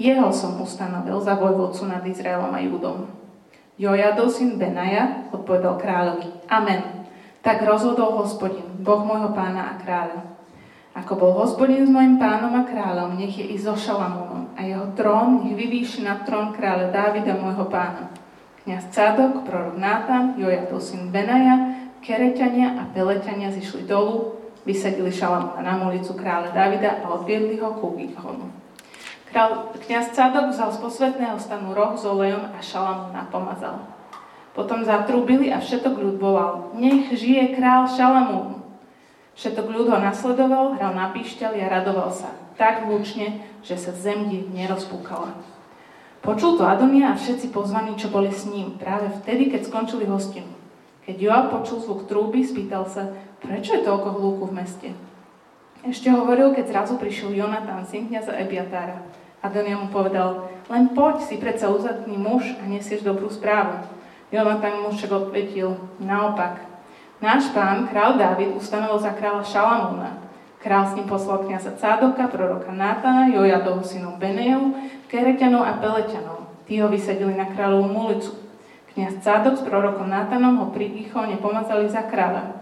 Jeho 0.00 0.32
som 0.32 0.56
ustanovil 0.60 1.20
za 1.20 1.36
vojvodcu 1.36 1.84
nad 1.84 2.00
Izraelom 2.00 2.52
a 2.56 2.60
Judom. 2.64 3.10
Jojadov 3.76 4.32
syn 4.32 4.56
Benaja 4.56 5.28
odpovedal 5.32 5.76
kráľovi. 5.80 6.28
Amen. 6.48 7.08
Tak 7.40 7.64
rozhodol 7.64 8.20
hospodin, 8.20 8.64
Boh 8.80 9.04
môjho 9.04 9.32
pána 9.32 9.72
a 9.72 9.80
kráľa. 9.80 10.20
Ako 10.96 11.16
bol 11.16 11.32
hospodin 11.38 11.86
s 11.86 11.90
mojim 11.92 12.20
pánom 12.20 12.52
a 12.52 12.68
kráľom, 12.68 13.16
nech 13.16 13.32
je 13.32 13.46
i 13.46 13.56
so 13.56 13.72
Šalamúnom 13.72 14.52
a 14.58 14.60
jeho 14.66 14.92
trón 14.92 15.48
nech 15.48 15.56
vyvýši 15.56 16.04
na 16.04 16.20
trón 16.20 16.52
kráľa 16.52 16.92
Dávida 16.92 17.38
môjho 17.38 17.64
pána. 17.72 18.12
Kňaz 18.66 18.92
Cadok, 18.92 19.48
prorok 19.48 19.80
Nátan, 19.80 20.36
Jojadov 20.36 20.84
syn 20.84 21.08
Benaja, 21.08 21.88
Kereťania 22.04 22.76
a 22.76 22.82
Peleťania 22.92 23.48
zišli 23.48 23.88
dolu 23.88 24.36
vysadili 24.64 25.12
Šalamúna 25.12 25.62
na 25.64 25.74
ulicu 25.88 26.12
kráľa 26.16 26.52
Davida 26.52 27.00
a 27.00 27.16
odviedli 27.16 27.60
ho 27.60 27.76
ku 27.78 27.96
Gihonu. 27.96 28.48
Král, 29.30 29.70
kniaz 29.86 30.10
Cadok 30.10 30.50
vzal 30.50 30.74
z 30.74 30.78
posvetného 30.82 31.38
stanu 31.38 31.70
roh 31.70 31.94
s 31.94 32.02
olejom 32.02 32.50
a 32.50 32.58
Šalamúna 32.58 33.30
pomazal. 33.30 33.86
Potom 34.52 34.82
zatrúbili 34.82 35.54
a 35.54 35.62
všetok 35.62 35.94
ľud 35.94 36.16
volal, 36.18 36.74
nech 36.74 37.14
žije 37.14 37.54
král 37.54 37.86
Šalamún. 37.86 38.60
Všetok 39.38 39.66
ľud 39.70 39.86
ho 39.94 39.98
nasledoval, 40.02 40.74
hral 40.74 40.92
na 40.92 41.14
píšťali 41.14 41.62
a 41.62 41.70
radoval 41.70 42.10
sa 42.10 42.34
tak 42.60 42.84
hlučne, 42.84 43.40
že 43.64 43.80
sa 43.80 43.96
zem 43.96 44.28
nerozpúkala. 44.52 45.32
Počul 46.20 46.60
to 46.60 46.68
Adonia 46.68 47.16
a 47.16 47.16
všetci 47.16 47.48
pozvaní, 47.48 47.96
čo 47.96 48.12
boli 48.12 48.28
s 48.28 48.44
ním, 48.44 48.76
práve 48.76 49.08
vtedy, 49.24 49.48
keď 49.48 49.64
skončili 49.64 50.04
hostinu. 50.04 50.52
Keď 51.08 51.16
Joab 51.16 51.46
počul 51.48 51.80
zvuk 51.80 52.04
trúby, 52.04 52.44
spýtal 52.44 52.84
sa, 52.84 53.16
prečo 53.40 53.74
je 53.76 53.82
toľko 53.82 54.08
hľúku 54.20 54.44
v 54.48 54.56
meste? 54.60 54.88
Ešte 55.80 56.12
hovoril, 56.12 56.52
keď 56.52 56.64
zrazu 56.68 57.00
prišiel 57.00 57.32
Jonatán, 57.32 57.88
syn 57.88 58.12
kniaza 58.12 58.36
Ebiatára. 58.36 59.00
Adonia 59.40 59.80
mu 59.80 59.88
povedal, 59.88 60.52
len 60.68 60.92
poď, 60.92 61.24
si 61.24 61.40
predsa 61.40 61.72
uzadný 61.72 62.20
muž 62.20 62.44
a 62.60 62.68
nesieš 62.68 63.00
dobrú 63.00 63.32
správu. 63.32 63.80
Jonatán 64.28 64.84
mu 64.84 64.92
však 64.92 65.08
odvetil, 65.08 65.80
naopak. 65.96 66.60
Náš 67.24 67.48
pán, 67.56 67.88
král 67.88 68.20
Dávid, 68.20 68.52
ustanovil 68.52 69.00
za 69.00 69.16
kráľa 69.16 69.44
Šalamúna. 69.48 70.20
Král 70.60 70.84
s 70.84 70.92
ním 70.92 71.08
poslal 71.08 71.48
kniaza 71.48 71.72
Cádoka, 71.80 72.28
proroka 72.28 72.68
Nátana, 72.68 73.32
Jojadovho 73.32 73.80
synov 73.80 74.20
Benejov, 74.20 74.76
Kereťanov 75.08 75.64
a 75.64 75.80
Peleťanov. 75.80 76.44
Tí 76.68 76.76
ho 76.84 76.92
vysadili 76.92 77.32
na 77.32 77.48
kráľovú 77.48 77.88
mulicu. 77.88 78.36
Kňaz 78.92 79.24
Cádok 79.24 79.56
s 79.56 79.64
prorokom 79.64 80.12
Nátanom 80.12 80.60
ho 80.60 80.66
pri 80.68 80.92
Gichone 80.92 81.40
pomazali 81.40 81.88
za 81.88 82.04
kráľa. 82.04 82.59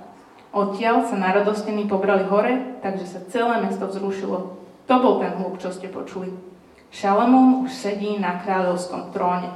Odtiaľ 0.49 1.05
sa 1.05 1.17
narodostení 1.21 1.85
pobrali 1.85 2.25
hore, 2.25 2.81
takže 2.81 3.05
sa 3.05 3.21
celé 3.29 3.61
mesto 3.61 3.85
vzrušilo. 3.85 4.57
To 4.89 4.95
bol 4.97 5.21
ten 5.21 5.37
hluk, 5.37 5.61
čo 5.61 5.69
ste 5.69 5.93
počuli. 5.93 6.33
Šalamún 6.89 7.69
už 7.69 7.71
sedí 7.77 8.17
na 8.17 8.41
kráľovskom 8.41 9.13
tróne. 9.13 9.53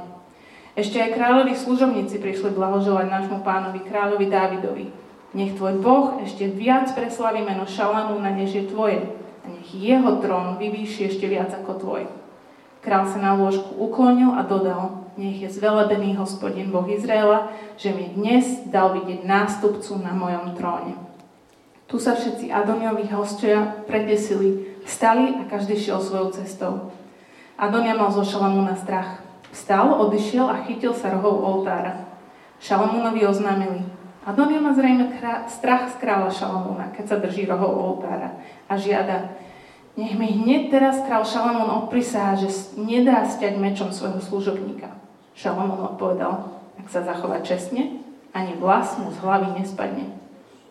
Ešte 0.77 1.01
aj 1.01 1.17
kráľovi 1.17 1.53
služobníci 1.57 2.21
prišli 2.21 2.53
blahoželať 2.53 3.09
nášmu 3.09 3.41
pánovi 3.41 3.81
kráľovi 3.85 4.25
Dávidovi. 4.29 4.85
Nech 5.33 5.57
tvoj 5.57 5.81
Boh 5.81 6.21
ešte 6.21 6.45
viac 6.45 6.93
preslaví 6.93 7.41
meno 7.41 7.65
Šalamúna, 7.65 8.29
než 8.33 8.53
je 8.53 8.63
tvoje. 8.69 9.01
A 9.41 9.45
nech 9.49 9.69
jeho 9.73 10.21
trón 10.21 10.61
vyvýši 10.61 11.09
ešte 11.09 11.25
viac 11.25 11.49
ako 11.49 11.81
tvoj. 11.81 12.01
Král 12.85 13.09
sa 13.09 13.17
na 13.17 13.33
lôžku 13.33 13.73
uklonil 13.81 14.37
a 14.37 14.45
dodal, 14.45 15.02
nech 15.17 15.41
je 15.41 15.49
zvelebený 15.49 16.17
hospodin 16.17 16.73
Boh 16.73 16.85
Izraela, 16.89 17.53
že 17.77 17.93
mi 17.93 18.11
dnes 18.13 18.65
dal 18.69 18.97
vidieť 18.97 19.25
nástupcu 19.25 19.97
na 20.01 20.13
mojom 20.13 20.57
tróne. 20.57 20.95
Tu 21.89 22.01
sa 22.01 22.17
všetci 22.17 22.49
Adoniovi 22.49 23.05
hostia 23.13 23.85
predesili, 23.85 24.79
stali 24.87 25.37
a 25.37 25.45
každý 25.45 25.77
šiel 25.77 26.01
svojou 26.01 26.33
cestou. 26.33 26.89
Adonia 27.53 27.93
mal 27.93 28.09
zo 28.09 28.25
Šalamúna 28.25 28.73
strach. 28.73 29.21
Vstal, 29.53 29.93
odišiel 30.01 30.49
a 30.49 30.65
chytil 30.65 30.97
sa 30.97 31.13
rohov 31.13 31.37
oltára. 31.45 32.09
Šalamúnovi 32.57 33.21
oznámili, 33.29 33.85
Adonia 34.23 34.63
má 34.63 34.71
zrejme 34.71 35.11
strach 35.51 35.91
z 35.93 35.95
kráľa 35.99 36.31
Šalamúna, 36.31 36.95
keď 36.95 37.05
sa 37.05 37.17
drží 37.19 37.43
rohov 37.43 37.75
oltára 37.75 38.39
a 38.71 38.73
žiada, 38.79 39.35
nech 39.93 40.17
mi 40.17 40.25
hneď 40.25 40.73
teraz 40.73 40.97
král 41.05 41.21
Šalamún 41.21 41.85
odprisá, 41.85 42.33
že 42.33 42.49
nedá 42.79 43.29
stiať 43.29 43.61
mečom 43.61 43.93
svojho 43.93 44.17
služobníka. 44.23 44.92
Šalamón 45.33 45.93
odpovedal, 45.93 46.53
ak 46.77 46.87
sa 46.89 47.01
zachová 47.01 47.41
čestne, 47.41 48.01
ani 48.33 48.57
vlas 48.57 48.97
mu 48.97 49.13
z 49.13 49.17
hlavy 49.21 49.61
nespadne. 49.61 50.09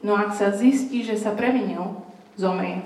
No 0.02 0.18
ak 0.18 0.34
sa 0.34 0.50
zistí, 0.50 1.06
že 1.06 1.14
sa 1.14 1.34
previnil, 1.34 2.02
zomrie. 2.34 2.82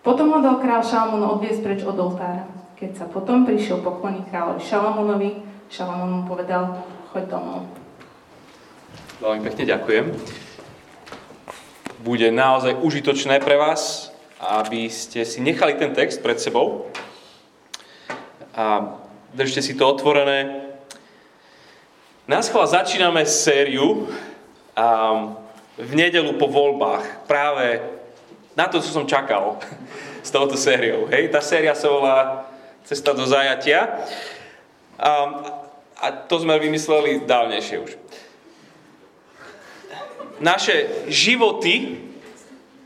Potom 0.00 0.30
ho 0.32 0.38
dal 0.40 0.62
král 0.62 0.80
Šalamún 0.80 1.26
odviesť 1.26 1.60
preč 1.60 1.80
od 1.82 1.98
oltára. 1.98 2.46
Keď 2.80 2.90
sa 2.96 3.06
potom 3.10 3.44
prišiel 3.44 3.84
pokloniť 3.84 4.30
kráľovi 4.32 4.62
Šalamúnovi, 4.62 5.30
Šalamún 5.68 6.10
mu 6.10 6.22
povedal, 6.24 6.80
choď 7.12 7.28
domov. 7.28 7.66
Veľmi 9.20 9.44
pekne 9.44 9.64
ďakujem. 9.68 10.06
Bude 12.00 12.32
naozaj 12.32 12.80
užitočné 12.80 13.44
pre 13.44 13.60
vás, 13.60 14.08
aby 14.40 14.88
ste 14.88 15.28
si 15.28 15.44
nechali 15.44 15.76
ten 15.76 15.92
text 15.92 16.24
pred 16.24 16.40
sebou 16.40 16.88
a 18.56 18.96
držte 19.36 19.60
si 19.60 19.76
to 19.76 19.84
otvorené. 19.84 20.69
Nás 22.30 22.46
chvala 22.46 22.78
začíname 22.78 23.26
sériu 23.26 24.06
um, 24.06 25.34
v 25.74 25.92
nedelu 25.98 26.30
po 26.38 26.46
voľbách. 26.46 27.26
Práve 27.26 27.82
na 28.54 28.70
to, 28.70 28.78
čo 28.78 28.94
som 28.94 29.02
čakal 29.02 29.58
s 30.26 30.30
touto 30.30 30.54
sériou. 30.54 31.10
Hej? 31.10 31.34
Tá 31.34 31.42
séria 31.42 31.74
sa 31.74 31.90
volá 31.90 32.46
Cesta 32.86 33.18
do 33.18 33.26
zajatia. 33.26 34.06
Um, 34.94 35.42
a 35.98 36.14
to 36.30 36.38
sme 36.38 36.54
vymysleli 36.62 37.26
dávnejšie 37.26 37.76
už. 37.82 37.98
Naše 40.38 40.86
životy, 41.10 41.98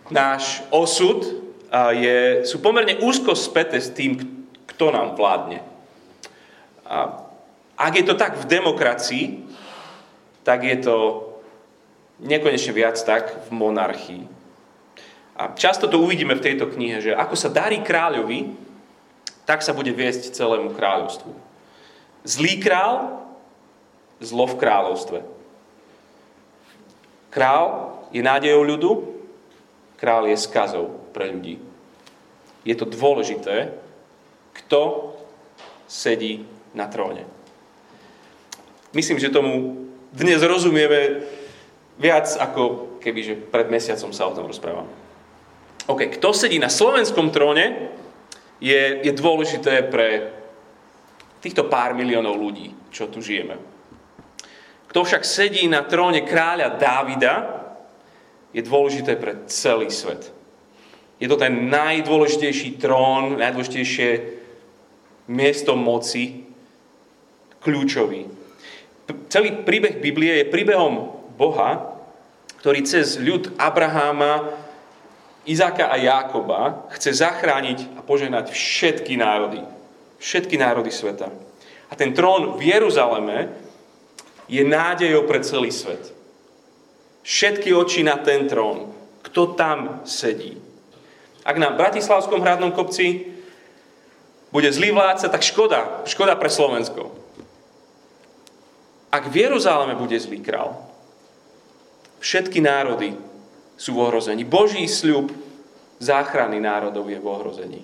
náš 0.09 0.65
osud 0.73 1.21
uh, 1.21 1.93
je, 1.93 2.49
sú 2.49 2.65
pomerne 2.65 2.97
úzko 3.05 3.37
späté 3.37 3.77
s 3.77 3.93
tým, 3.93 4.17
kto 4.73 4.89
nám 4.89 5.21
vládne. 5.21 5.61
A 6.89 7.24
ak 7.75 7.93
je 7.95 8.05
to 8.07 8.15
tak 8.15 8.39
v 8.39 8.49
demokracii, 8.49 9.27
tak 10.47 10.63
je 10.63 10.77
to 10.79 10.97
nekonečne 12.23 12.73
viac 12.73 12.95
tak 13.03 13.49
v 13.49 13.51
monarchii. 13.51 14.25
A 15.35 15.51
často 15.59 15.91
to 15.91 15.99
uvidíme 15.99 16.39
v 16.39 16.45
tejto 16.45 16.71
knihe, 16.71 17.03
že 17.03 17.17
ako 17.17 17.35
sa 17.35 17.51
darí 17.51 17.83
kráľovi, 17.83 18.55
tak 19.43 19.67
sa 19.67 19.75
bude 19.75 19.91
viesť 19.91 20.31
celému 20.31 20.73
kráľovstvu. 20.73 21.33
Zlý 22.25 22.63
král, 22.63 23.21
zlo 24.23 24.47
v 24.47 24.57
kráľovstve. 24.57 25.19
Král 27.35 27.99
je 28.15 28.23
nádejou 28.23 28.63
ľudu, 28.63 28.91
král 29.99 30.31
je 30.31 30.39
skazou 30.39 31.03
pre 31.11 31.35
ľudí. 31.35 31.59
Je 32.63 32.73
to 32.79 32.87
dôležité, 32.87 33.75
kto 34.55 35.13
sedí 35.91 36.47
na 36.73 36.87
tróne. 36.87 37.34
Myslím, 38.95 39.19
že 39.19 39.35
tomu 39.35 39.85
dnes 40.15 40.39
rozumieme 40.47 41.27
viac 41.99 42.31
ako 42.39 42.95
kebyže 43.03 43.51
pred 43.51 43.67
mesiacom 43.67 44.15
sa 44.15 44.31
o 44.31 44.35
tom 44.39 44.47
rozprávam. 44.47 44.87
OK, 45.91 46.17
kto 46.17 46.33
sedí 46.33 46.57
na 46.57 46.73
slovenskom 46.73 47.29
tróne, 47.29 47.93
je, 48.63 49.05
je 49.05 49.13
dôležité 49.13 49.85
pre 49.91 50.33
týchto 51.45 51.69
pár 51.69 51.93
miliónov 51.93 52.41
ľudí, 52.41 52.73
čo 52.89 53.13
tu 53.13 53.21
žijeme. 53.21 53.61
Kto 54.89 55.05
však 55.05 55.27
sedí 55.27 55.67
na 55.69 55.85
tróne 55.85 56.25
kráľa 56.25 56.79
Dávida, 56.81 57.35
je 58.55 58.63
dôležité 58.63 59.19
pre 59.19 59.43
celý 59.51 59.91
svet. 59.91 60.31
Je 61.19 61.27
to 61.27 61.35
ten 61.35 61.67
najdôležitejší 61.67 62.79
trón, 62.79 63.43
najdôležitejšie 63.43 64.11
miesto 65.27 65.75
moci, 65.75 66.47
kľúčový. 67.59 68.44
Celý 69.29 69.67
príbeh 69.67 70.01
Biblie 70.01 70.41
je 70.41 70.51
príbehom 70.53 71.13
Boha, 71.35 71.99
ktorý 72.63 72.87
cez 72.87 73.21
ľud 73.21 73.53
Abraháma, 73.61 74.65
Izáka 75.45 75.93
a 75.93 76.01
Jákoba 76.01 76.89
chce 76.97 77.21
zachrániť 77.21 78.01
a 78.01 78.01
poženať 78.01 78.49
všetky 78.49 79.21
národy. 79.21 79.61
Všetky 80.17 80.57
národy 80.57 80.89
sveta. 80.89 81.29
A 81.93 81.93
ten 81.93 82.17
trón 82.17 82.57
v 82.57 82.73
Jeruzaleme 82.73 83.53
je 84.49 84.65
nádejou 84.65 85.29
pre 85.29 85.45
celý 85.45 85.69
svet. 85.69 86.01
Všetky 87.21 87.77
oči 87.77 88.01
na 88.01 88.17
ten 88.17 88.49
trón. 88.49 88.97
Kto 89.21 89.53
tam 89.53 90.01
sedí? 90.09 90.57
Ak 91.45 91.61
na 91.61 91.77
Bratislavskom 91.77 92.41
hradnom 92.41 92.73
kopci 92.73 93.29
bude 94.49 94.73
zlý 94.73 94.97
vládca, 94.97 95.29
tak 95.29 95.45
škoda. 95.45 96.09
Škoda 96.09 96.41
pre 96.41 96.49
Slovensko. 96.49 97.24
Ak 99.15 99.31
v 99.31 99.47
Jeruzaleme 99.47 99.95
bude 99.95 100.19
zlý 100.19 100.43
král, 100.43 100.75
všetky 102.19 102.59
národy 102.59 103.15
sú 103.79 103.95
v 103.95 104.11
ohrození. 104.11 104.43
Boží 104.43 104.91
sľub 104.91 105.31
záchrany 106.03 106.59
národov 106.59 107.07
je 107.07 107.23
v 107.23 107.27
ohrození. 107.31 107.83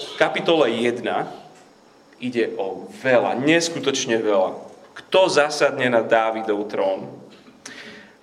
V 0.00 0.12
kapitole 0.16 0.72
1 0.72 1.04
ide 2.24 2.56
o 2.56 2.88
veľa, 3.04 3.36
neskutočne 3.44 4.16
veľa. 4.24 4.56
Kto 5.04 5.28
zasadne 5.28 5.92
na 5.92 6.00
Dávidov 6.00 6.64
trón? 6.72 7.04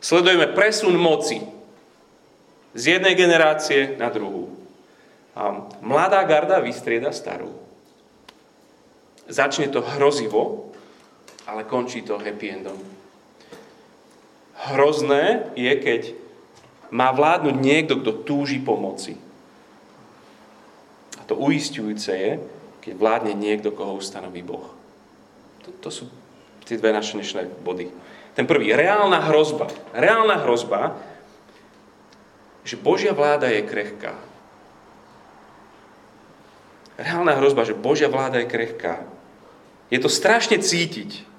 Sledujeme 0.02 0.50
presun 0.58 0.98
moci 0.98 1.46
z 2.74 2.98
jednej 2.98 3.14
generácie 3.14 4.02
na 4.02 4.10
druhú. 4.10 4.50
A 5.38 5.70
mladá 5.86 6.26
garda 6.26 6.58
vystrieda 6.58 7.14
starú. 7.14 7.54
Začne 9.30 9.70
to 9.70 9.86
hrozivo, 9.86 10.71
ale 11.52 11.68
končí 11.68 12.00
to 12.00 12.16
happy 12.16 12.48
endom. 12.48 12.80
Hrozné 14.72 15.52
je, 15.60 15.74
keď 15.76 16.02
má 16.96 17.12
vládnuť 17.12 17.56
niekto, 17.60 18.00
kto 18.00 18.24
túži 18.24 18.64
pomoci. 18.64 19.20
A 21.20 21.28
to 21.28 21.36
uistujúce 21.36 22.12
je, 22.16 22.32
keď 22.80 22.94
vládne 22.96 23.34
niekto, 23.36 23.76
koho 23.76 24.00
ustanoví 24.00 24.40
Boh. 24.40 24.72
To, 25.68 25.70
to 25.84 25.90
sú 25.92 26.04
tie 26.64 26.80
dve 26.80 26.96
naše 26.96 27.20
dnešné 27.20 27.68
body. 27.68 27.92
Ten 28.32 28.48
prvý, 28.48 28.72
reálna 28.72 29.20
hrozba. 29.28 29.68
Reálna 29.92 30.40
hrozba, 30.48 30.96
že 32.64 32.80
Božia 32.80 33.12
vláda 33.12 33.52
je 33.52 33.66
krehká. 33.68 34.16
Reálna 36.96 37.36
hrozba, 37.36 37.68
že 37.68 37.76
Božia 37.76 38.08
vláda 38.08 38.40
je 38.40 38.48
krehká. 38.48 39.04
Je 39.92 40.00
to 40.00 40.08
strašne 40.08 40.56
cítiť 40.62 41.31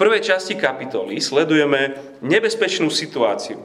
prvej 0.00 0.24
časti 0.24 0.56
kapitoly 0.56 1.20
sledujeme 1.20 2.00
nebezpečnú 2.24 2.88
situáciu. 2.88 3.60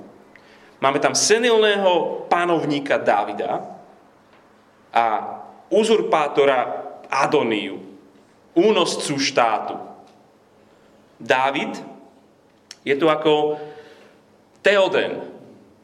Máme 0.84 1.00
tam 1.00 1.16
senilného 1.16 2.28
pánovníka 2.28 3.00
Davida 3.00 3.64
a 4.92 5.06
uzurpátora 5.72 6.84
Adoniu, 7.08 7.80
únoscu 8.52 9.16
štátu. 9.16 9.80
Dávid 11.16 11.80
je 12.84 12.96
tu 13.00 13.08
ako 13.08 13.56
Teoden, 14.60 15.24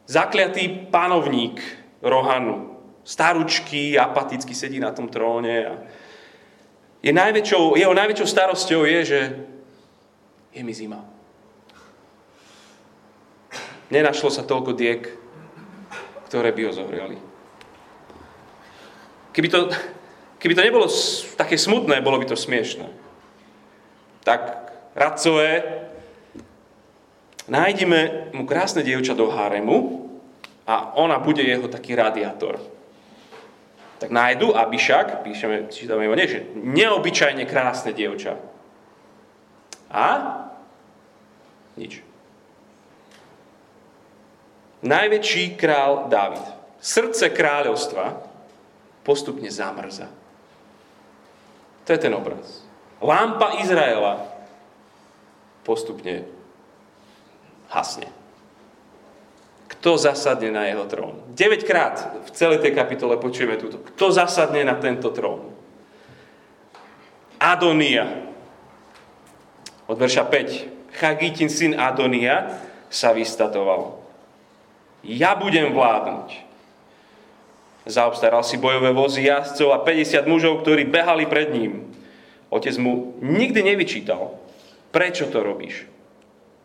zakliatý 0.04 0.92
panovník 0.92 1.64
Rohanu. 2.04 2.76
Staručký, 3.02 3.96
apaticky 3.98 4.52
sedí 4.54 4.78
na 4.78 4.92
tom 4.92 5.08
tróne. 5.08 5.56
A 5.64 5.74
je 7.02 7.10
najväčšou, 7.10 7.74
jeho 7.74 7.94
najväčšou 7.96 8.28
starosťou 8.28 8.82
je, 8.86 9.00
že 9.02 9.20
je 10.52 10.60
mi 10.60 10.72
zima. 10.76 11.00
Nenašlo 13.92 14.32
sa 14.32 14.44
toľko 14.44 14.72
diek, 14.72 15.04
ktoré 16.28 16.52
by 16.52 16.62
ho 16.64 16.72
zohriali. 16.72 17.16
Keby 19.36 19.48
to, 19.48 19.68
keby 20.40 20.52
to 20.56 20.64
nebolo 20.64 20.88
také 21.36 21.56
smutné, 21.60 22.00
bolo 22.00 22.20
by 22.20 22.28
to 22.28 22.36
smiešné. 22.36 22.88
Tak, 24.24 24.40
radcové, 24.96 25.60
nájdime 27.48 28.32
mu 28.32 28.48
krásne 28.48 28.84
dievča 28.84 29.12
do 29.12 29.28
haremu 29.28 30.08
a 30.68 30.96
ona 30.96 31.20
bude 31.20 31.44
jeho 31.44 31.68
taký 31.68 31.96
radiátor. 31.96 32.60
Tak 34.00 34.08
nájdu 34.08 34.56
Abišak, 34.56 35.20
píšeme, 35.20 35.68
čítame 35.68 36.08
ho, 36.08 36.16
nie, 36.16 36.28
že 36.28 36.48
neobyčajne 36.56 37.44
krásne 37.44 37.92
dievča. 37.92 38.51
A 39.92 40.08
nič. 41.76 42.00
Najväčší 44.82 45.54
král 45.54 46.10
Dávid. 46.10 46.42
Srdce 46.82 47.30
kráľovstva 47.30 48.18
postupne 49.06 49.46
zamrza. 49.52 50.10
To 51.86 51.88
je 51.94 52.00
ten 52.00 52.10
obraz. 52.10 52.66
Lampa 52.98 53.62
Izraela 53.62 54.26
postupne 55.62 56.26
hasne. 57.70 58.10
Kto 59.70 59.98
zasadne 59.98 60.50
na 60.50 60.66
jeho 60.70 60.86
trón? 60.86 61.34
9 61.34 61.62
krát 61.66 62.22
v 62.22 62.30
celej 62.34 62.62
tej 62.62 62.74
kapitole 62.74 63.18
počujeme 63.18 63.58
túto. 63.58 63.82
Kto 63.82 64.14
zasadne 64.14 64.62
na 64.62 64.78
tento 64.78 65.10
trón? 65.10 65.50
Adonia. 67.42 68.31
Od 69.92 70.00
verša 70.00 70.24
5. 70.24 70.96
Chagitin 70.96 71.52
syn 71.52 71.76
Adonia, 71.76 72.48
sa 72.92 73.12
vystatoval. 73.12 74.00
Ja 75.04 75.36
budem 75.36 75.72
vládnuť. 75.72 76.28
Zaobstaral 77.88 78.40
si 78.40 78.60
bojové 78.60 78.92
vozy 78.92 79.28
jazdcov 79.28 79.68
a 79.72 79.84
50 79.84 80.28
mužov, 80.28 80.64
ktorí 80.64 80.88
behali 80.88 81.28
pred 81.28 81.52
ním. 81.52 81.92
Otec 82.52 82.76
mu 82.80 83.16
nikdy 83.20 83.64
nevyčítal, 83.64 84.36
prečo 84.92 85.28
to 85.28 85.40
robíš. 85.40 85.88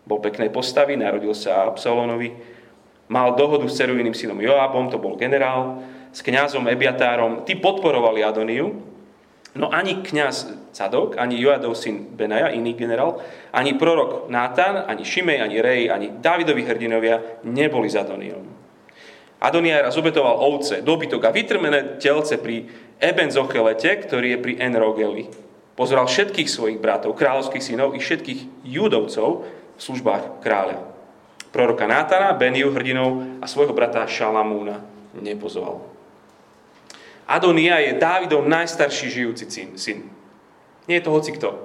Bol 0.04 0.24
peknej 0.24 0.52
postavy, 0.52 1.00
narodil 1.00 1.32
sa 1.32 1.68
Absalonovi, 1.68 2.32
mal 3.08 3.36
dohodu 3.40 3.68
s 3.68 3.80
ceruviným 3.80 4.16
synom 4.16 4.40
Joabom, 4.40 4.92
to 4.92 5.00
bol 5.00 5.16
generál, 5.20 5.84
s 6.12 6.20
kňazom 6.24 6.68
Ebiatárom, 6.68 7.44
tí 7.48 7.56
podporovali 7.56 8.24
Adoniu, 8.24 8.97
No 9.58 9.74
ani 9.74 10.06
kňaz 10.06 10.70
Cadok, 10.78 11.18
ani 11.18 11.42
Joadov 11.42 11.74
syn 11.74 12.14
Benaja, 12.14 12.54
iný 12.54 12.78
generál, 12.78 13.18
ani 13.50 13.74
prorok 13.74 14.30
Nátan, 14.30 14.86
ani 14.86 15.02
Šimej, 15.02 15.42
ani 15.42 15.58
Rej, 15.58 15.90
ani 15.90 16.08
Dávidovi 16.22 16.62
hrdinovia 16.62 17.42
neboli 17.42 17.90
za 17.90 18.06
Adoniom. 18.06 18.46
Adonia 19.42 19.82
raz 19.86 19.98
obetoval 19.98 20.38
ovce, 20.42 20.82
dobytok 20.82 21.26
a 21.26 21.34
vytrmené 21.34 21.98
telce 22.02 22.38
pri 22.38 22.70
Eben 22.98 23.30
Zochelete, 23.30 23.98
ktorý 24.06 24.38
je 24.38 24.42
pri 24.42 24.54
Enrogeli. 24.62 25.30
Pozoral 25.78 26.10
všetkých 26.10 26.50
svojich 26.50 26.82
bratov, 26.82 27.14
kráľovských 27.14 27.62
synov 27.62 27.94
i 27.94 28.02
všetkých 28.02 28.66
judovcov 28.66 29.30
v 29.78 29.82
službách 29.82 30.42
kráľa. 30.42 30.82
Proroka 31.54 31.86
Nátana, 31.86 32.34
Beniu 32.34 32.74
hrdinov 32.74 33.42
a 33.42 33.46
svojho 33.46 33.78
brata 33.78 34.06
Šalamúna 34.10 34.82
nepozval. 35.18 35.97
Adonia 37.28 37.84
je 37.84 38.00
Dávidov 38.00 38.48
najstarší 38.48 39.12
žijúci 39.12 39.46
syn. 39.76 40.08
Nie 40.88 41.04
je 41.04 41.06
to 41.06 41.12
hoci 41.12 41.36
kto. 41.36 41.60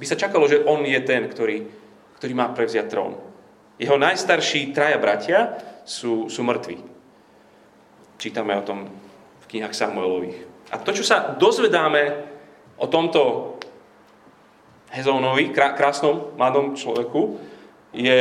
By 0.00 0.04
sa 0.08 0.16
čakalo, 0.16 0.48
že 0.48 0.64
on 0.64 0.88
je 0.88 0.96
ten, 1.04 1.28
ktorý, 1.28 1.68
ktorý 2.16 2.32
má 2.32 2.48
prevziať 2.56 2.88
trón. 2.88 3.20
Jeho 3.76 4.00
najstarší 4.00 4.72
traja 4.72 4.96
bratia 4.96 5.60
sú, 5.84 6.32
sú 6.32 6.40
mŕtvi. 6.42 6.80
Čítame 8.16 8.56
o 8.56 8.64
tom 8.64 8.88
v 9.44 9.44
knihách 9.52 9.76
Samuelových. 9.76 10.48
A 10.72 10.80
to, 10.80 10.96
čo 10.96 11.04
sa 11.04 11.36
dozvedáme 11.36 12.24
o 12.80 12.86
tomto 12.88 13.54
Hezónovi, 14.88 15.52
krásnom 15.52 16.32
mladom 16.40 16.72
človeku, 16.72 17.36
je, 17.92 18.20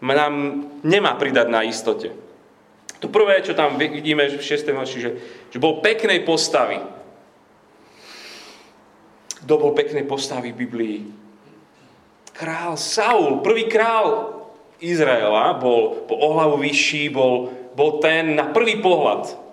nám 0.00 0.64
nemá 0.80 1.12
pridať 1.20 1.46
na 1.52 1.60
istote. 1.60 2.25
To 3.00 3.12
prvé, 3.12 3.44
čo 3.44 3.52
tam 3.52 3.76
vidíme 3.76 4.24
v 4.28 4.40
6. 4.40 4.72
verši, 4.72 4.98
že, 5.00 5.10
že 5.52 5.58
bol 5.60 5.84
peknej 5.84 6.24
postavy. 6.24 6.80
Kto 9.44 9.52
bol 9.60 9.76
peknej 9.76 10.08
postavy 10.08 10.56
v 10.56 10.60
Biblii? 10.64 10.98
Král 12.32 12.76
Saul, 12.76 13.40
prvý 13.40 13.68
král 13.68 14.32
Izraela, 14.80 15.56
bol 15.56 16.04
po 16.04 16.16
ohlavu 16.16 16.60
vyšší, 16.60 17.08
bol, 17.08 17.48
bol 17.72 18.00
ten 18.00 18.36
na 18.36 18.48
prvý 18.52 18.80
pohľad. 18.80 19.46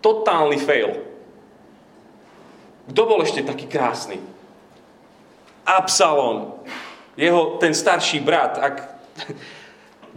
totálny 0.00 0.56
fail. 0.62 0.94
Kto 2.88 3.00
bol 3.04 3.20
ešte 3.20 3.44
taký 3.44 3.68
krásny? 3.68 4.16
Absalon, 5.68 6.56
jeho 7.18 7.60
ten 7.60 7.74
starší 7.76 8.24
brat. 8.24 8.56
Ak, 8.56 8.76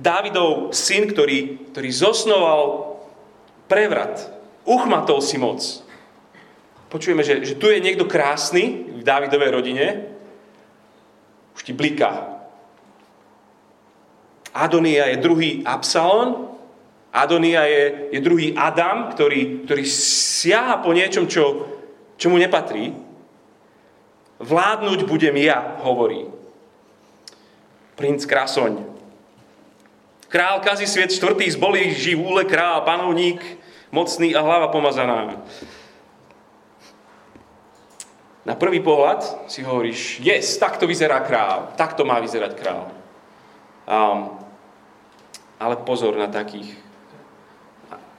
Dávidov 0.01 0.73
syn, 0.73 1.05
ktorý, 1.05 1.69
ktorý 1.69 1.89
zosnoval 1.93 2.61
prevrat, 3.69 4.33
uchmatol 4.65 5.21
si 5.21 5.37
moc. 5.37 5.61
Počujeme, 6.89 7.21
že, 7.21 7.45
že 7.45 7.53
tu 7.53 7.69
je 7.69 7.77
niekto 7.77 8.09
krásny 8.09 8.89
v 8.97 9.01
Dávidovej 9.05 9.51
rodine, 9.53 9.85
už 11.53 11.61
ti 11.61 11.73
bliká. 11.77 12.41
Adonia 14.51 15.07
je 15.13 15.21
druhý 15.21 15.61
Absalon, 15.63 16.49
Adonia 17.13 17.67
je, 17.67 18.09
je 18.15 18.19
druhý 18.23 18.55
Adam, 18.55 19.11
ktorý, 19.11 19.67
ktorý 19.67 19.83
siaha 19.85 20.79
po 20.79 20.95
niečom, 20.95 21.27
čo, 21.27 21.67
čo 22.15 22.31
mu 22.31 22.39
nepatrí. 22.39 22.95
Vládnuť 24.41 25.05
budem 25.05 25.35
ja, 25.43 25.77
hovorí. 25.83 26.25
Princ 27.99 28.25
Krasoň. 28.25 29.00
Král 30.31 30.63
kazí 30.63 30.87
sviet 30.87 31.11
štvrtý 31.11 31.51
zbolí 31.51 31.91
živúle, 31.91 32.47
král, 32.47 32.87
panovník, 32.87 33.43
mocný 33.91 34.31
a 34.31 34.39
hlava 34.39 34.71
pomazaná. 34.71 35.43
Na 38.47 38.55
prvý 38.55 38.79
pohľad 38.79 39.51
si 39.51 39.59
hovoríš, 39.59 40.23
yes, 40.23 40.55
takto 40.55 40.87
vyzerá 40.87 41.19
král, 41.27 41.75
takto 41.75 42.07
má 42.07 42.23
vyzerať 42.23 42.55
král. 42.55 42.95
Um, 43.83 44.39
ale 45.59 45.75
pozor 45.83 46.15
na 46.15 46.31
takých. 46.31 46.79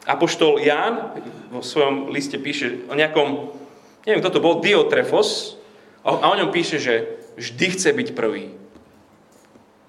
Apoštol 0.05 0.61
Ján 0.61 1.17
vo 1.49 1.65
svojom 1.65 2.13
liste 2.13 2.37
píše 2.37 2.85
o 2.87 2.95
nejakom, 2.95 3.57
neviem, 4.05 4.21
kto 4.21 4.37
to 4.37 4.45
bol, 4.45 4.61
Diotrefos, 4.61 5.57
a 6.05 6.29
o 6.29 6.37
ňom 6.37 6.53
píše, 6.53 6.77
že 6.77 7.25
vždy 7.41 7.67
chce 7.73 7.89
byť 7.95 8.09
prvý. 8.13 8.53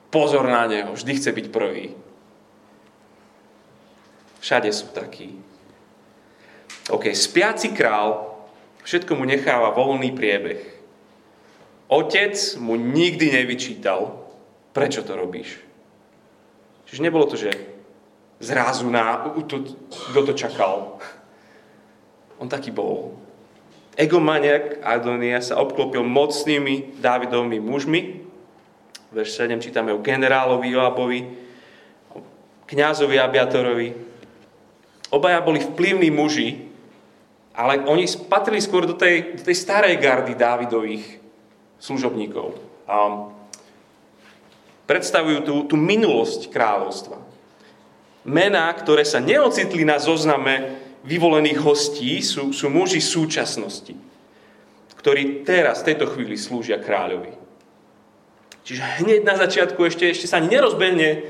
Pozor 0.08 0.48
na 0.48 0.72
neho, 0.72 0.96
vždy 0.96 1.20
chce 1.20 1.30
byť 1.36 1.48
prvý. 1.52 2.00
Všade 4.44 4.68
sú 4.76 4.92
takí. 4.92 5.40
OK, 6.92 7.16
spiaci 7.16 7.72
král 7.72 8.36
všetko 8.84 9.16
mu 9.16 9.24
necháva 9.24 9.72
voľný 9.72 10.12
priebeh. 10.12 10.60
Otec 11.88 12.36
mu 12.60 12.76
nikdy 12.76 13.32
nevyčítal, 13.32 14.20
prečo 14.76 15.00
to 15.08 15.16
robíš. 15.16 15.64
Čiže 16.92 17.06
nebolo 17.08 17.26
to, 17.32 17.40
že 17.40 17.56
zrazu 18.44 18.92
na, 18.92 19.32
kto 20.12 20.20
to 20.28 20.34
čakal. 20.36 21.00
On 22.36 22.52
taký 22.52 22.76
bol. 22.76 23.16
Egomaniak 23.96 24.84
Adonia 24.84 25.40
sa 25.40 25.62
obklopil 25.62 26.04
mocnými 26.04 27.00
Dávidovými 27.00 27.62
mužmi, 27.62 28.02
verš 29.14 29.40
7 29.40 29.62
čítame 29.62 29.94
o 29.94 30.02
generálovi 30.02 30.68
Joabovi, 30.74 31.22
o 32.12 32.20
kniazovi 32.68 33.22
Abiatorovi. 33.22 34.13
Obaja 35.14 35.46
boli 35.46 35.62
vplyvní 35.62 36.10
muži, 36.10 36.74
ale 37.54 37.86
oni 37.86 38.10
patrili 38.26 38.58
skôr 38.58 38.90
do 38.90 38.98
tej, 38.98 39.38
do 39.38 39.44
tej 39.46 39.54
starej 39.54 40.02
gardy 40.02 40.34
Dávidových 40.34 41.22
služobníkov. 41.78 42.58
A 42.90 43.30
predstavujú 44.90 45.40
tú, 45.46 45.56
tú 45.70 45.76
minulosť 45.78 46.50
kráľovstva. 46.50 47.22
Mená, 48.26 48.72
ktoré 48.74 49.06
sa 49.06 49.22
neocitli 49.22 49.86
na 49.86 50.02
zozname 50.02 50.82
vyvolených 51.04 51.60
hostí, 51.60 52.24
sú, 52.24 52.56
sú 52.56 52.72
muži 52.72 53.04
súčasnosti, 53.04 53.94
ktorí 54.98 55.44
teraz, 55.44 55.84
v 55.84 55.94
tejto 55.94 56.08
chvíli 56.16 56.40
slúžia 56.40 56.80
kráľovi. 56.80 57.36
Čiže 58.64 59.04
hneď 59.04 59.28
na 59.28 59.36
začiatku 59.36 59.76
ešte, 59.84 60.08
ešte 60.08 60.24
sa 60.24 60.40
ani 60.40 60.56
nerozbehne, 60.56 61.28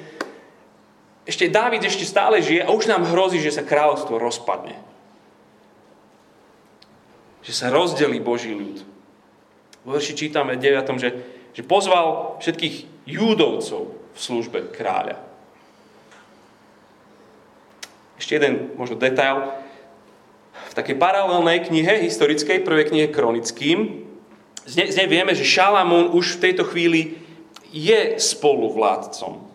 ešte 1.23 1.47
Dávid 1.47 1.83
ešte 1.87 2.03
stále 2.03 2.43
žije 2.43 2.67
a 2.67 2.73
už 2.75 2.91
nám 2.91 3.07
hrozí, 3.07 3.39
že 3.39 3.55
sa 3.55 3.63
kráľovstvo 3.63 4.19
rozpadne. 4.19 4.75
Že 7.47 7.53
sa 7.55 7.67
rozdelí 7.71 8.19
Boží 8.19 8.51
ľud. 8.51 8.83
Vo 9.87 9.95
verši 9.95 10.15
čítame 10.15 10.59
9, 10.59 10.83
že, 10.99 11.09
že 11.55 11.63
pozval 11.63 12.39
všetkých 12.39 13.07
júdovcov 13.07 13.95
v 14.15 14.19
službe 14.19 14.71
kráľa. 14.71 15.19
Ešte 18.19 18.39
jeden 18.39 18.75
možno 18.79 18.95
detail. 18.95 19.51
V 20.71 20.73
takej 20.75 20.95
paralelnej 20.95 21.67
knihe, 21.67 22.03
historickej, 22.07 22.63
prvej 22.63 22.91
knihe 22.91 23.07
kronickým, 23.11 24.07
z 24.63 24.95
nej 24.95 25.07
vieme, 25.11 25.35
že 25.35 25.43
Šalamún 25.43 26.15
už 26.15 26.39
v 26.39 26.41
tejto 26.47 26.63
chvíli 26.63 27.19
je 27.75 28.15
spoluvládcom. 28.15 29.52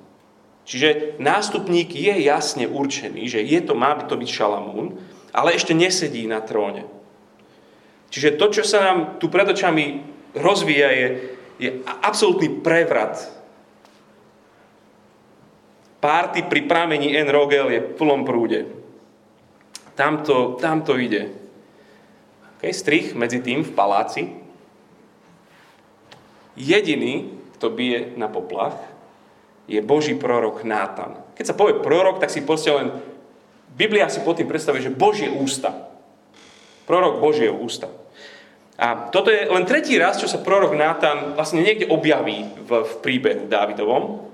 Čiže 0.68 1.16
nástupník 1.16 1.96
je 1.96 2.12
jasne 2.28 2.68
určený, 2.68 3.24
že 3.24 3.40
je 3.40 3.56
to, 3.64 3.72
má 3.72 3.96
to 4.04 4.20
byť 4.20 4.28
Šalamún, 4.28 5.00
ale 5.32 5.56
ešte 5.56 5.72
nesedí 5.72 6.28
na 6.28 6.44
tróne. 6.44 6.84
Čiže 8.12 8.36
to, 8.36 8.52
čo 8.52 8.62
sa 8.68 8.84
nám 8.84 8.98
tu 9.16 9.32
pred 9.32 9.48
očami 9.48 10.04
rozvíja, 10.36 10.92
je, 10.92 11.08
je 11.56 11.70
absolútny 12.04 12.60
prevrat. 12.60 13.16
Párty 16.04 16.44
pri 16.44 16.68
pramení 16.68 17.16
N. 17.16 17.32
Rogel 17.32 17.72
je 17.72 17.80
v 17.80 17.94
plnom 17.96 18.28
prúde. 18.28 18.68
Tamto, 19.96 20.60
tamto 20.60 21.00
ide. 21.00 21.32
Okay, 22.60 22.76
strich 22.76 23.16
medzi 23.16 23.40
tým 23.40 23.64
v 23.64 23.72
paláci. 23.72 24.22
Jediný, 26.60 27.40
kto 27.56 27.72
bije 27.72 28.14
na 28.20 28.28
poplach, 28.30 28.97
je 29.68 29.78
Boží 29.84 30.16
prorok 30.16 30.64
Nátan. 30.64 31.20
Keď 31.36 31.44
sa 31.44 31.54
povie 31.54 31.78
prorok, 31.78 32.18
tak 32.18 32.32
si 32.32 32.42
proste 32.42 32.72
len... 32.72 32.90
Biblia 33.78 34.10
si 34.10 34.24
po 34.24 34.34
tým 34.34 34.48
predstavuje, 34.48 34.82
že 34.82 34.90
Božie 34.90 35.30
ústa. 35.30 35.70
Prorok 36.88 37.20
Božieho 37.20 37.54
ústa. 37.54 37.92
A 38.80 39.12
toto 39.12 39.28
je 39.28 39.46
len 39.46 39.68
tretí 39.68 39.94
raz, 40.00 40.18
čo 40.18 40.26
sa 40.26 40.40
prorok 40.40 40.74
Nátan 40.74 41.36
vlastne 41.36 41.62
niekde 41.62 41.86
objaví 41.86 42.48
v, 42.64 42.70
v 42.82 42.92
príbehu 43.04 43.46
Dávidovom. 43.46 44.24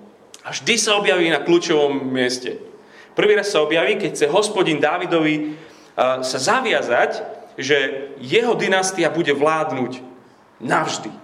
A 0.45 0.53
vždy 0.53 0.75
sa 0.77 0.97
objaví 0.97 1.29
na 1.29 1.43
kľúčovom 1.43 2.09
mieste. 2.09 2.61
Prvý 3.17 3.35
raz 3.35 3.51
sa 3.51 3.65
objaví, 3.65 3.97
keď 3.97 4.11
chce 4.15 4.27
hospodin 4.29 4.79
Dávidovi 4.79 5.35
uh, 5.51 6.21
sa 6.21 6.39
zaviazať, 6.39 7.25
že 7.57 8.11
jeho 8.21 8.53
dynastia 8.53 9.09
bude 9.09 9.33
vládnuť 9.33 10.03
navždy. 10.61 11.24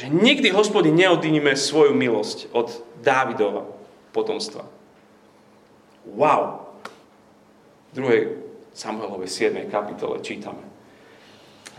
Že 0.00 0.16
nikdy 0.16 0.48
hospodin 0.56 0.96
neodiníme 0.96 1.52
svoju 1.52 1.92
milosť 1.92 2.48
od 2.56 2.72
Dávidova 3.04 3.68
potomstva. 4.16 4.64
Wow! 6.08 6.72
V 7.92 8.00
2. 8.00 8.72
Samuelovej 8.72 9.28
7. 9.28 9.68
kapitole 9.68 10.24
čítame. 10.24 10.64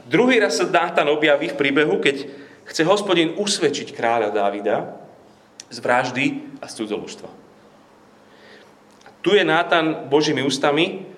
Druhý 0.06 0.38
raz 0.38 0.62
sa 0.62 0.70
Dátan 0.70 1.10
objaví 1.10 1.50
v 1.50 1.58
príbehu, 1.58 1.98
keď 1.98 2.30
chce 2.70 2.86
hospodin 2.86 3.34
usvedčiť 3.42 3.90
kráľa 3.90 4.30
Dávida 4.30 5.02
z 5.74 5.82
vraždy 5.82 6.26
a 6.62 6.70
z 6.70 6.78
cudzoložstva. 6.78 7.30
Tu 9.26 9.34
je 9.34 9.42
Nátan 9.42 10.06
Božími 10.14 10.46
ústami 10.46 11.10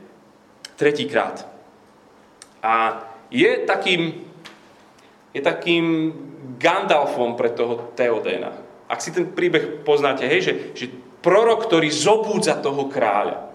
tretíkrát. 0.80 1.44
A 2.64 3.04
je 3.28 3.60
takým, 3.68 4.24
je 5.34 5.42
takým 5.42 6.14
Gandalfom 6.62 7.34
pre 7.34 7.52
toho 7.52 7.92
Teodéna. 7.98 8.54
Ak 8.88 9.02
si 9.02 9.10
ten 9.10 9.34
príbeh 9.34 9.82
poznáte, 9.82 10.30
hej, 10.30 10.42
že, 10.46 10.54
že 10.78 10.86
prorok, 11.26 11.66
ktorý 11.66 11.90
zobúdza 11.90 12.62
toho 12.62 12.88
kráľa. 12.88 13.50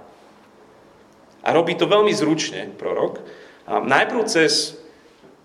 A 1.47 1.49
robí 1.55 1.79
to 1.79 1.87
veľmi 1.87 2.11
zručne, 2.11 2.75
prorok. 2.75 3.23
A 3.71 3.79
najprv 3.79 4.27
cez 4.27 4.75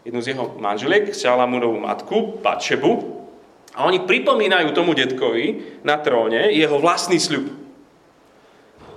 jednu 0.04 0.19
z 0.19 0.36
jeho 0.36 0.58
manželiek, 0.60 1.15
Šalamúnovú 1.15 1.80
matku, 1.80 2.41
Batšebu, 2.43 3.13
a 3.74 3.89
oni 3.89 4.06
pripomínajú 4.06 4.69
tomu 4.78 4.93
detkovi 4.93 5.82
na 5.82 5.98
tróne 5.98 6.54
jeho 6.54 6.78
vlastný 6.78 7.17
sľub. 7.17 7.50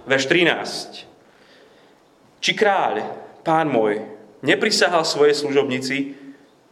Verš 0.05 0.25
13. 0.29 1.09
Či 2.44 2.51
kráľ, 2.53 3.01
pán 3.40 3.72
môj, 3.72 4.05
neprisahal 4.44 5.09
svojej 5.09 5.33
služobnici, 5.33 6.26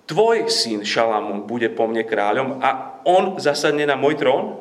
tvoj 0.05 0.49
syn 0.53 0.85
Šalamún 0.85 1.49
bude 1.49 1.73
po 1.73 1.89
mne 1.89 2.05
kráľom 2.05 2.61
a 2.61 3.01
on 3.05 3.41
zasadne 3.41 3.89
na 3.89 3.97
môj 3.97 4.21
trón? 4.21 4.61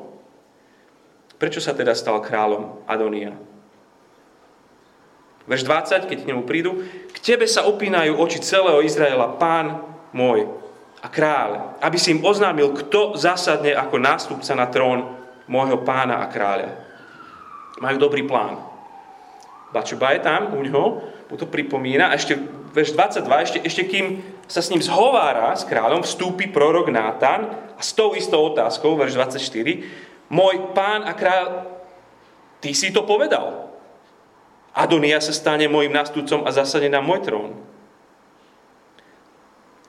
Prečo 1.39 1.60
sa 1.60 1.75
teda 1.75 1.91
stal 1.91 2.23
kráľom 2.23 2.88
Adonia? 2.88 3.36
Verš 5.43 5.67
20, 5.67 6.08
keď 6.08 6.17
k 6.23 6.27
nemu 6.32 6.47
prídu, 6.47 6.88
k 7.12 7.17
tebe 7.19 7.43
sa 7.43 7.67
opínajú 7.67 8.15
oči 8.15 8.39
celého 8.39 8.79
Izraela, 8.79 9.36
pán 9.36 9.84
môj 10.15 10.47
a 11.03 11.12
kráľ, 11.12 11.75
aby 11.84 11.99
si 11.99 12.15
im 12.15 12.23
oznámil, 12.23 12.71
kto 12.71 13.19
zasadne 13.19 13.75
ako 13.75 13.99
nástupca 13.99 14.56
na 14.56 14.71
trón 14.71 15.19
môjho 15.51 15.84
pána 15.84 16.23
a 16.23 16.32
kráľa. 16.32 16.79
Majú 17.84 17.97
dobrý 17.99 18.23
plán. 18.23 18.56
Bačoba 19.75 20.15
je 20.15 20.23
tam 20.23 20.56
u 20.56 20.63
ňoho, 20.63 20.84
mu 21.27 21.36
to 21.36 21.49
pripomína 21.49 22.08
a 22.08 22.15
ešte 22.15 22.39
verš 22.71 22.95
22, 22.95 23.43
ešte, 23.43 23.60
ešte 23.67 23.84
kým 23.84 24.06
sa 24.47 24.62
s 24.62 24.69
ním 24.69 24.84
zhovára 24.84 25.56
s 25.56 25.63
kráľom, 25.63 26.03
vstúpi 26.03 26.51
prorok 26.51 26.91
Nátan 26.91 27.73
a 27.77 27.82
s 27.82 27.95
tou 27.95 28.13
istou 28.13 28.43
otázkou, 28.51 28.99
verš 28.99 29.15
24, 29.15 30.29
môj 30.29 30.56
pán 30.75 31.08
a 31.08 31.15
kráľ, 31.15 31.67
ty 32.60 32.75
si 32.75 32.91
to 32.91 33.08
povedal. 33.08 33.71
Adonia 34.73 35.21
sa 35.21 35.32
stane 35.32 35.69
môjim 35.69 35.93
nástupcom 35.93 36.43
a 36.43 36.49
zasade 36.49 36.89
na 36.89 36.99
môj 36.99 37.21
trón. 37.23 37.53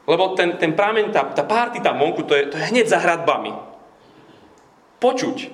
Lebo 0.04 0.36
ten, 0.36 0.60
ten 0.60 0.76
pramen, 0.76 1.08
tá, 1.08 1.24
tá 1.32 1.40
párty 1.40 1.80
tam 1.80 1.96
vonku, 1.96 2.28
to 2.28 2.36
je, 2.36 2.52
to 2.52 2.60
je 2.60 2.68
hneď 2.68 2.92
za 2.92 3.00
hradbami. 3.00 3.56
Počuť. 5.00 5.48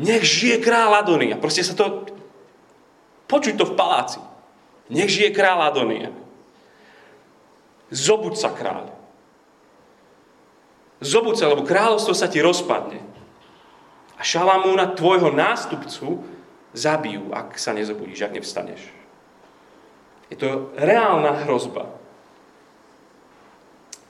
Nech 0.00 0.24
žije 0.24 0.64
král 0.64 0.96
Adonia. 0.96 1.36
Proste 1.36 1.60
sa 1.62 1.76
to... 1.76 2.08
Počuť 3.28 3.54
to 3.60 3.64
v 3.68 3.76
paláci. 3.76 4.20
Nech 4.88 5.12
žije 5.12 5.36
král 5.36 5.60
Adonia. 5.60 6.23
Zobuď 7.92 8.34
sa 8.36 8.50
kráľ. 8.52 8.92
Zobuď 11.04 11.34
sa, 11.36 11.50
lebo 11.52 11.66
kráľovstvo 11.68 12.16
sa 12.16 12.30
ti 12.30 12.40
rozpadne. 12.40 13.02
A 14.16 14.22
Šalamúna, 14.22 14.96
tvojho 14.96 15.34
nástupcu, 15.34 16.22
zabijú, 16.72 17.34
ak 17.34 17.60
sa 17.60 17.76
nezobudíš, 17.76 18.24
ak 18.24 18.36
nevstaneš. 18.40 18.82
Je 20.32 20.36
to 20.40 20.72
reálna 20.80 21.44
hrozba. 21.44 21.92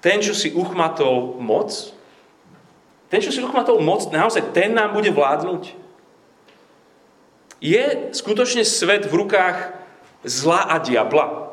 Ten, 0.04 0.20
čo 0.20 0.37
si 0.37 0.52
uchmatol 0.52 1.40
moc, 1.40 1.72
ten, 3.08 3.20
čo 3.24 3.32
si 3.32 3.40
uchmatol 3.40 3.80
moc, 3.80 4.08
naozaj 4.12 4.52
ten 4.52 4.76
nám 4.76 4.92
bude 4.92 5.12
vládnuť. 5.12 5.76
Je 7.64 8.12
skutočne 8.12 8.64
svet 8.64 9.08
v 9.08 9.24
rukách 9.24 9.72
zla 10.24 10.68
a 10.68 10.76
diabla. 10.80 11.43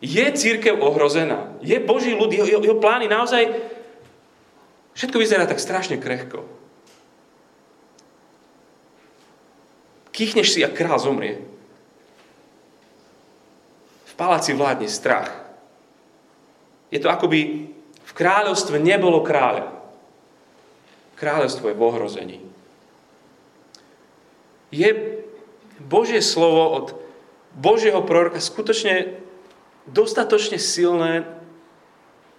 Je 0.00 0.24
církev 0.32 0.80
ohrozená. 0.80 1.52
Je 1.60 1.76
Boží 1.76 2.16
ľud, 2.16 2.32
jeho, 2.32 2.48
jeho 2.48 2.80
plány 2.80 3.04
naozaj... 3.08 3.52
Všetko 4.96 5.16
vyzerá 5.20 5.46
tak 5.46 5.60
strašne 5.60 6.00
krehko. 6.00 6.44
Kýchneš 10.10 10.56
si 10.56 10.60
a 10.64 10.72
král 10.72 10.98
zomrie. 10.98 11.40
V 14.04 14.12
paláci 14.18 14.52
vládne 14.52 14.90
strach. 14.90 15.30
Je 16.90 16.98
to 16.98 17.08
akoby 17.08 17.70
v 18.04 18.12
kráľovstve 18.12 18.82
nebolo 18.82 19.22
kráľa. 19.22 19.70
Kráľovstvo 21.14 21.70
je 21.70 21.78
v 21.78 21.84
ohrození. 21.86 22.38
Je 24.74 24.90
Božie 25.78 26.20
slovo 26.20 26.74
od 26.74 26.86
Božieho 27.54 28.02
proroka 28.02 28.42
skutočne 28.42 29.20
dostatočne 29.90 30.56
silné 30.56 31.26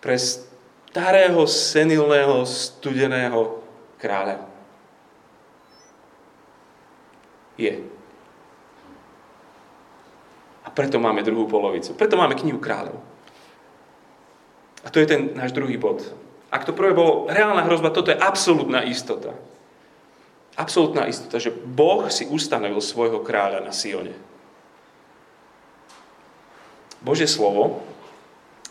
pre 0.01 0.17
starého, 0.17 1.45
senilného, 1.47 2.43
studeného 2.43 3.61
kráľa. 4.01 4.43
Je. 7.55 7.85
A 10.65 10.67
preto 10.73 10.97
máme 10.97 11.21
druhú 11.21 11.45
polovicu. 11.45 11.93
Preto 11.93 12.17
máme 12.17 12.33
knihu 12.39 12.57
kráľov. 12.57 12.97
A 14.81 14.89
to 14.89 14.97
je 14.97 15.05
ten 15.05 15.37
náš 15.37 15.53
druhý 15.53 15.77
bod. 15.77 16.01
Ak 16.49 16.65
to 16.65 16.73
prvé 16.73 16.91
bolo 16.91 17.29
reálna 17.29 17.63
hrozba, 17.63 17.93
toto 17.93 18.09
je 18.09 18.17
absolútna 18.17 18.81
istota. 18.83 19.37
Absolútna 20.57 21.07
istota, 21.07 21.39
že 21.39 21.53
Boh 21.53 22.09
si 22.11 22.27
ustanovil 22.27 22.81
svojho 22.83 23.23
kráľa 23.23 23.63
na 23.63 23.71
Sione. 23.71 24.30
Bože 27.01 27.25
slovo, 27.25 27.81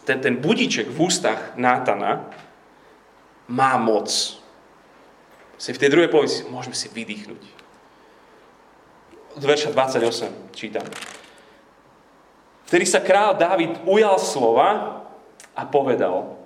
ten, 0.06 0.22
ten 0.22 0.38
budíček 0.38 0.86
v 0.86 0.98
ústach 1.10 1.58
Nátana 1.58 2.30
má 3.50 3.74
moc. 3.76 4.10
Si 5.60 5.74
v 5.74 5.80
tej 5.82 5.90
druhej 5.92 6.08
polovici 6.08 6.46
môžeme 6.48 6.78
si 6.78 6.88
vydýchnuť. 6.88 7.42
Od 9.38 9.42
verša 9.44 9.70
28 9.74 10.56
čítam. 10.56 10.86
Vtedy 12.70 12.86
sa 12.86 13.02
král 13.02 13.34
Dávid 13.34 13.82
ujal 13.82 14.18
slova 14.22 15.02
a 15.58 15.62
povedal. 15.66 16.38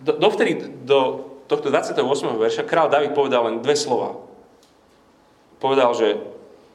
Do, 0.00 0.16
dovtedy, 0.16 0.60
do 0.84 1.28
tohto 1.46 1.70
28. 1.70 2.00
verša, 2.36 2.68
král 2.68 2.88
David 2.88 3.14
povedal 3.14 3.48
len 3.48 3.62
dve 3.62 3.78
slova. 3.78 4.18
Povedal, 5.62 5.94
že 5.96 6.20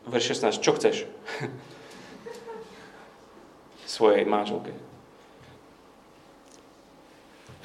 verš 0.10 0.42
16, 0.42 0.64
čo 0.64 0.72
chceš? 0.78 1.06
Svojej 3.92 4.24
manželke. 4.24 4.72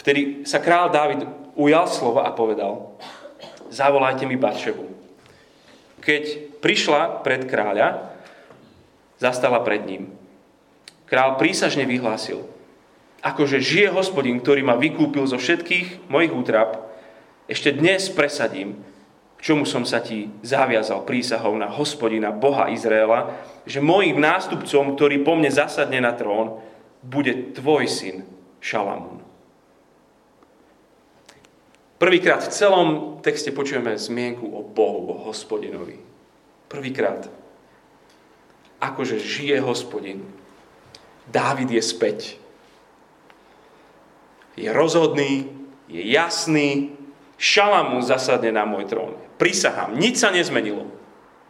Vtedy 0.03 0.43
sa 0.43 0.59
král 0.59 0.91
David 0.91 1.23
ujal 1.55 1.87
slova 1.87 2.27
a 2.27 2.35
povedal, 2.35 2.99
zavolajte 3.71 4.27
mi 4.27 4.35
Batševu. 4.35 4.87
Keď 6.03 6.25
prišla 6.59 7.23
pred 7.23 7.47
kráľa, 7.47 8.11
zastala 9.23 9.63
pred 9.63 9.87
ním. 9.87 10.11
Král 11.07 11.39
prísažne 11.39 11.87
vyhlásil, 11.87 12.43
akože 13.23 13.63
žije 13.63 13.95
hospodin, 13.95 14.43
ktorý 14.43 14.67
ma 14.67 14.75
vykúpil 14.75 15.23
zo 15.31 15.39
všetkých 15.39 16.11
mojich 16.11 16.35
útrap, 16.35 16.91
ešte 17.47 17.71
dnes 17.71 18.11
presadím, 18.11 18.83
čomu 19.47 19.63
som 19.63 19.87
sa 19.87 20.03
ti 20.03 20.27
zaviazal 20.43 21.07
prísahou 21.07 21.55
na 21.55 21.71
hospodina 21.71 22.35
Boha 22.35 22.67
Izraela, 22.75 23.31
že 23.63 23.79
môjim 23.79 24.19
nástupcom, 24.19 24.99
ktorý 24.99 25.23
po 25.23 25.39
mne 25.39 25.55
zasadne 25.55 26.03
na 26.03 26.11
trón, 26.19 26.59
bude 27.07 27.55
tvoj 27.55 27.87
syn 27.87 28.27
Šalamún. 28.59 29.23
Prvýkrát 32.03 32.43
v 32.43 32.51
celom 32.51 32.89
texte 33.23 33.55
počujeme 33.55 33.95
zmienku 33.95 34.51
o 34.51 34.67
Bohu, 34.67 35.15
o 35.15 35.31
hospodinovi. 35.31 36.03
Prvýkrát. 36.67 37.31
Akože 38.83 39.23
žije 39.23 39.63
hospodin, 39.63 40.27
Dávid 41.31 41.71
je 41.71 41.83
späť. 41.83 42.19
Je 44.59 44.69
rozhodný, 44.75 45.47
je 45.87 46.03
jasný, 46.11 46.99
Šalamu 47.39 48.03
zasadne 48.03 48.51
na 48.51 48.67
môj 48.67 48.91
trón. 48.91 49.26
Prisahám, 49.37 49.97
nič 49.97 50.21
sa 50.21 50.33
nezmenilo. 50.33 50.89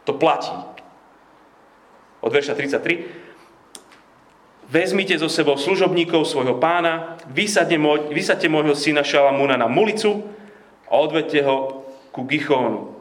To 0.03 0.15
platí. 0.15 0.51
Od 2.19 2.31
verša 2.31 2.55
33. 2.55 3.27
Vezmite 4.67 5.15
zo 5.15 5.31
sebou 5.31 5.55
služobníkov 5.55 6.27
svojho 6.27 6.59
pána, 6.59 7.15
vysadne 7.31 7.79
môj, 7.79 8.11
vysadte 8.11 8.51
môjho 8.51 8.75
syna 8.75 8.99
Šalamúna 8.99 9.55
na 9.55 9.71
mulicu 9.71 10.27
a 10.91 10.99
odvedte 10.99 11.39
ho 11.47 11.87
ku 12.11 12.27
Gichónu. 12.27 12.91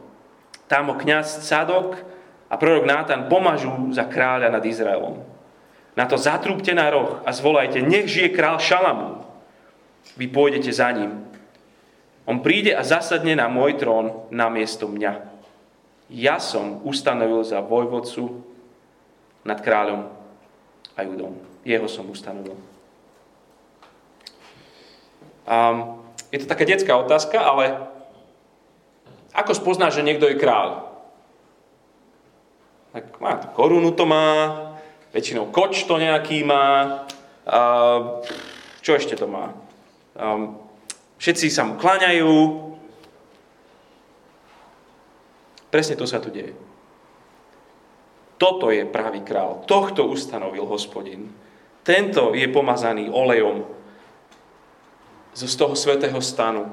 Tam 0.70 0.86
ho 0.90 0.94
kniaz 0.94 1.42
Sadok 1.42 1.98
a 2.46 2.54
prorok 2.54 2.86
Nátan 2.86 3.26
pomažú 3.26 3.90
za 3.90 4.06
kráľa 4.06 4.54
nad 4.54 4.62
Izraelom. 4.62 5.26
Na 5.98 6.06
to 6.06 6.14
zatrúbte 6.14 6.70
na 6.70 6.86
roh 6.86 7.18
a 7.26 7.34
zvolajte, 7.34 7.82
nech 7.82 8.06
žije 8.06 8.30
král 8.30 8.62
Šalamún. 8.62 9.26
Vy 10.14 10.30
pôjdete 10.30 10.70
za 10.70 10.94
ním. 10.94 11.26
On 12.26 12.42
príde 12.42 12.74
a 12.74 12.82
zasadne 12.82 13.38
na 13.38 13.46
môj 13.46 13.78
trón 13.78 14.26
na 14.34 14.50
miesto 14.50 14.90
mňa. 14.90 15.22
Ja 16.10 16.42
som 16.42 16.82
ustanovil 16.82 17.46
za 17.46 17.62
vojvodcu 17.62 18.42
nad 19.46 19.62
kráľom 19.62 20.10
a 20.98 21.00
Judom. 21.06 21.38
Jeho 21.62 21.86
som 21.86 22.10
ustanovil. 22.10 22.58
Um, 25.46 26.02
je 26.34 26.42
to 26.42 26.50
taká 26.50 26.66
detská 26.66 26.98
otázka, 26.98 27.38
ale 27.38 27.86
ako 29.30 29.54
spoznáš, 29.54 29.94
že 29.94 30.06
niekto 30.06 30.26
je 30.26 30.42
kráľ? 30.42 30.90
Tak 32.90 33.22
má 33.22 33.38
korunu 33.54 33.94
to 33.94 34.02
má, 34.02 34.26
väčšinou 35.14 35.54
koč 35.54 35.86
to 35.86 36.02
nejaký 36.02 36.42
má, 36.42 37.06
a 37.46 37.60
čo 38.82 38.98
ešte 38.98 39.14
to 39.14 39.30
má? 39.30 39.54
Um, 40.18 40.65
všetci 41.20 41.46
sa 41.52 41.66
mu 41.66 41.74
kláňajú. 41.76 42.32
Presne 45.68 45.94
to 45.98 46.06
sa 46.08 46.22
tu 46.22 46.30
deje. 46.32 46.54
Toto 48.36 48.68
je 48.68 48.84
pravý 48.84 49.24
král. 49.24 49.64
Tohto 49.64 50.06
ustanovil 50.08 50.64
hospodin. 50.68 51.32
Tento 51.80 52.36
je 52.36 52.44
pomazaný 52.52 53.08
olejom 53.08 53.64
z 55.32 55.52
toho 55.56 55.72
svetého 55.72 56.20
stanu. 56.20 56.68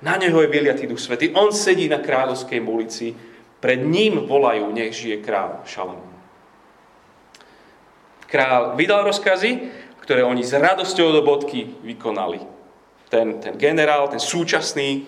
Na 0.00 0.16
neho 0.16 0.40
je 0.42 0.48
vyliatý 0.50 0.88
duch 0.88 0.98
svetý. 0.98 1.30
On 1.36 1.52
sedí 1.52 1.86
na 1.86 2.02
kráľovskej 2.02 2.58
ulici. 2.62 3.12
Pred 3.60 3.80
ním 3.84 4.24
volajú, 4.24 4.72
nech 4.72 4.96
žije 4.96 5.20
král 5.20 5.60
Šalamún 5.68 6.10
král 8.30 8.78
vydal 8.78 9.02
rozkazy, 9.02 9.68
ktoré 10.06 10.22
oni 10.22 10.46
s 10.46 10.54
radosťou 10.54 11.10
do 11.10 11.22
bodky 11.26 11.66
vykonali. 11.82 12.38
Ten, 13.10 13.42
ten 13.42 13.58
generál, 13.58 14.06
ten 14.06 14.22
súčasný 14.22 15.02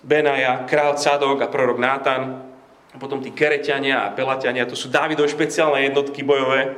Benaja, 0.00 0.64
král 0.64 0.96
Cadok 0.96 1.42
a 1.42 1.50
prorok 1.50 1.76
Nátan 1.76 2.50
A 2.90 2.96
potom 2.98 3.22
tí 3.22 3.30
Kereťania 3.30 4.06
a 4.06 4.14
Pelatiania, 4.14 4.66
to 4.66 4.74
sú 4.74 4.90
Dávidové 4.90 5.30
špeciálne 5.30 5.86
jednotky 5.86 6.26
bojové. 6.26 6.74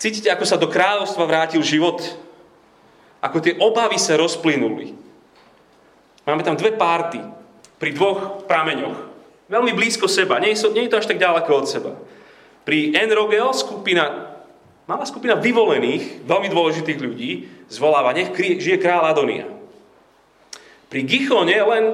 Cítite, 0.00 0.32
ako 0.32 0.44
sa 0.48 0.56
do 0.56 0.68
kráľovstva 0.68 1.24
vrátil 1.28 1.60
život? 1.60 2.00
Ako 3.20 3.40
tie 3.40 3.56
obavy 3.60 4.00
sa 4.00 4.16
rozplynuli. 4.16 4.96
Máme 6.24 6.44
tam 6.44 6.56
dve 6.56 6.72
párty 6.72 7.20
pri 7.76 7.92
dvoch 7.92 8.48
prameňoch. 8.48 8.96
Veľmi 9.46 9.76
blízko 9.76 10.08
seba, 10.08 10.40
nie 10.42 10.56
je, 10.56 10.68
nie 10.72 10.88
je 10.88 10.92
to 10.92 11.00
až 11.00 11.06
tak 11.06 11.22
ďaleko 11.22 11.50
od 11.52 11.66
seba. 11.68 11.92
Pri 12.66 12.96
Enrogel 12.98 13.46
skupina, 13.54 14.34
malá 14.90 15.04
skupina 15.06 15.38
vyvolených, 15.38 16.26
veľmi 16.26 16.48
dôležitých 16.50 16.98
ľudí, 16.98 17.30
zvoláva, 17.68 18.14
nech 18.14 18.32
žije 18.36 18.78
kráľ 18.78 19.12
Adonia. 19.14 19.46
Pri 20.86 21.02
Gichone 21.02 21.56
len 21.56 21.84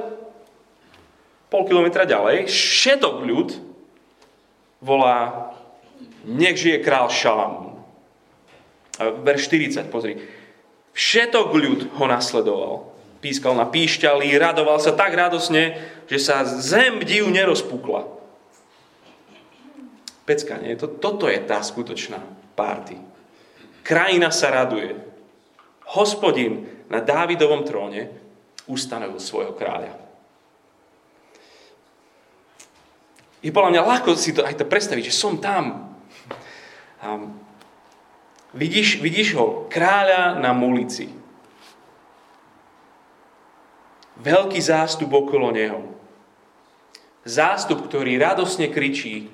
pol 1.49 1.65
kilometra 1.65 2.05
ďalej, 2.05 2.49
všetok 2.49 3.15
ľud 3.25 3.49
volá, 4.81 5.49
nech 6.25 6.57
žije 6.57 6.81
král 6.81 7.09
Šalamún. 7.09 7.77
Verš 8.97 9.49
40, 9.49 9.89
pozri. 9.89 10.21
Všetok 10.93 11.49
ľud 11.49 11.79
ho 11.97 12.05
nasledoval. 12.05 12.73
Pískal 13.23 13.57
na 13.57 13.65
píšťali, 13.65 14.29
radoval 14.35 14.77
sa 14.77 14.93
tak 14.93 15.15
radosne, 15.15 15.79
že 16.05 16.19
sa 16.19 16.43
zem 16.45 17.01
div 17.01 17.25
nerozpukla. 17.31 18.05
Pecka, 20.23 20.59
nie? 20.59 20.75
Toto 20.77 21.25
je 21.27 21.39
tá 21.43 21.59
skutočná 21.63 22.19
párty. 22.53 22.99
Krajina 23.83 24.31
sa 24.31 24.51
raduje. 24.51 25.12
Hospodin 25.93 26.85
na 26.89 26.99
Dávidovom 27.01 27.61
tróne 27.61 28.09
ustanovil 28.65 29.21
svojho 29.21 29.53
kráľa. 29.53 29.93
Je 33.43 33.51
podľa 33.51 33.75
mňa 33.75 33.81
ľahko 33.83 34.15
si 34.15 34.31
to 34.31 34.41
aj 34.41 34.55
to 34.55 34.65
predstaviť, 34.65 35.11
že 35.11 35.19
som 35.19 35.35
tam. 35.37 35.93
A 37.03 37.27
vidíš, 38.55 39.03
vidíš 39.03 39.35
ho, 39.35 39.67
kráľa 39.67 40.39
na 40.39 40.55
ulici. 40.55 41.11
Veľký 44.23 44.63
zástup 44.63 45.11
okolo 45.11 45.51
neho. 45.51 45.93
Zástup, 47.27 47.83
ktorý 47.83 48.15
radosne 48.15 48.71
kričí 48.71 49.27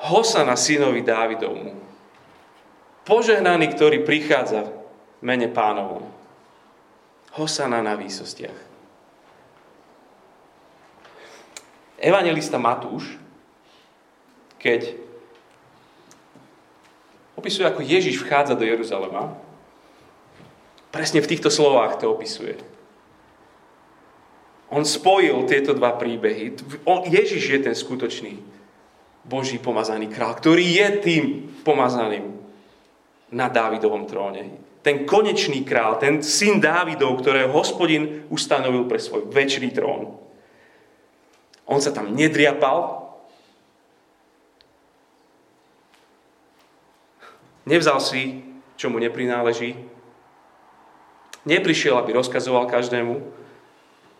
Hosana 0.00 0.56
synovi 0.56 1.04
Dávidovmu. 1.04 1.85
Požehnaný, 3.06 3.70
ktorý 3.70 4.02
prichádza 4.02 4.66
v 4.66 5.22
mene 5.22 5.46
pánovom. 5.46 6.02
Hosana 7.38 7.78
na 7.78 7.94
výsostiach. 7.94 8.58
Evangelista 12.02 12.58
Matúš, 12.58 13.14
keď 14.58 14.98
opisuje, 17.38 17.62
ako 17.62 17.86
Ježiš 17.86 18.18
vchádza 18.20 18.58
do 18.58 18.66
Jeruzalema, 18.66 19.38
presne 20.90 21.22
v 21.22 21.30
týchto 21.30 21.48
slovách 21.48 22.02
to 22.02 22.10
opisuje. 22.10 22.58
On 24.66 24.82
spojil 24.82 25.46
tieto 25.46 25.78
dva 25.78 25.94
príbehy. 25.94 26.58
Ježiš 27.06 27.44
je 27.54 27.60
ten 27.62 27.76
skutočný 27.78 28.42
Boží 29.22 29.62
pomazaný 29.62 30.10
král, 30.10 30.34
ktorý 30.34 30.66
je 30.66 30.88
tým 31.06 31.24
pomazaným 31.62 32.35
na 33.34 33.50
Dávidovom 33.50 34.06
tróne. 34.06 34.62
Ten 34.86 35.02
konečný 35.02 35.66
král, 35.66 35.98
ten 35.98 36.22
syn 36.22 36.62
Dávidov, 36.62 37.18
ktorého 37.18 37.50
hospodin 37.50 38.22
ustanovil 38.30 38.86
pre 38.86 39.02
svoj 39.02 39.26
väčší 39.26 39.74
trón. 39.74 40.14
On 41.66 41.82
sa 41.82 41.90
tam 41.90 42.14
nedriapal, 42.14 43.10
nevzal 47.66 47.98
si, 47.98 48.46
čo 48.78 48.86
mu 48.86 49.02
neprináleží, 49.02 49.74
neprišiel, 51.42 51.98
aby 51.98 52.14
rozkazoval 52.14 52.70
každému, 52.70 53.18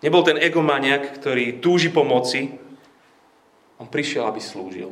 nebol 0.03 0.23
ten 0.27 0.43
egomaniak, 0.43 1.23
ktorý 1.23 1.63
túži 1.63 1.95
pomoci, 1.95 2.59
on 3.79 3.87
prišiel, 3.87 4.27
aby 4.27 4.43
slúžil. 4.43 4.91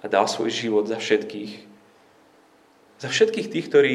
A 0.00 0.08
dal 0.08 0.28
svoj 0.28 0.52
život 0.52 0.84
za 0.84 1.00
všetkých, 1.00 1.69
za 3.00 3.08
všetkých 3.08 3.48
tých, 3.48 3.66
ktorí 3.72 3.94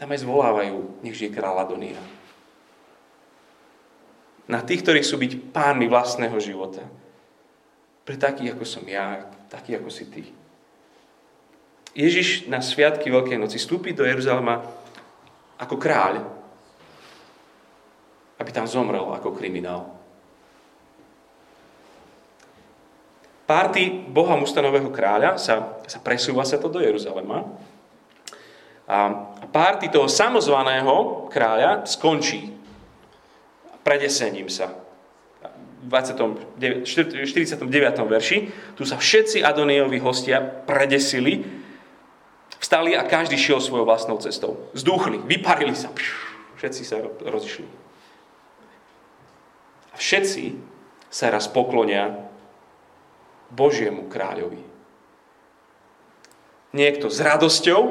tam 0.00 0.16
aj 0.16 0.24
zvolávajú, 0.24 1.04
nech 1.04 1.12
žije 1.12 1.36
kráľ 1.36 1.68
Adonia. 1.68 2.00
Na 4.48 4.64
tých, 4.64 4.80
ktorí 4.80 5.04
sú 5.04 5.20
byť 5.20 5.52
pánmi 5.52 5.84
vlastného 5.86 6.34
života. 6.40 6.82
Pre 8.08 8.16
takých, 8.16 8.56
ako 8.56 8.64
som 8.64 8.82
ja, 8.88 9.28
taký, 9.52 9.76
ako 9.76 9.92
si 9.92 10.08
ty. 10.08 10.24
Ježiš 11.92 12.48
na 12.48 12.64
sviatky 12.64 13.12
Veľkej 13.12 13.36
noci 13.36 13.60
vstúpi 13.60 13.92
do 13.92 14.08
Jeruzalema 14.08 14.64
ako 15.60 15.76
kráľ, 15.76 16.24
aby 18.40 18.50
tam 18.56 18.64
zomrel 18.64 19.04
ako 19.12 19.36
kriminál. 19.36 19.99
Párty 23.50 23.90
Boha 23.90 24.38
Mustanového 24.38 24.94
kráľa 24.94 25.34
sa, 25.34 25.82
sa 25.90 25.98
presúva 25.98 26.46
sa 26.46 26.54
to 26.54 26.70
do 26.70 26.78
Jeruzalema. 26.78 27.50
A 28.86 29.10
párty 29.50 29.90
toho 29.90 30.06
samozvaného 30.06 31.26
kráľa 31.34 31.82
skončí 31.82 32.54
predesením 33.82 34.46
sa. 34.46 34.70
V 35.82 35.90
49. 35.90 37.66
verši 38.06 38.38
tu 38.78 38.86
sa 38.86 38.94
všetci 39.02 39.42
Adoniovi 39.42 39.98
hostia 39.98 40.38
predesili, 40.38 41.42
vstali 42.62 42.94
a 42.94 43.02
každý 43.02 43.34
šiel 43.34 43.58
svojou 43.58 43.82
vlastnou 43.82 44.22
cestou. 44.22 44.70
Zdúchli, 44.78 45.18
vyparili 45.26 45.74
sa, 45.74 45.90
všetci 46.60 46.82
sa 46.86 47.02
rozišli. 47.02 47.66
A 49.90 49.96
všetci 49.98 50.54
sa 51.10 51.34
raz 51.34 51.50
poklonia 51.50 52.29
Božiemu 53.50 54.06
kráľovi. 54.06 54.62
Niekto 56.70 57.10
s 57.10 57.18
radosťou 57.18 57.82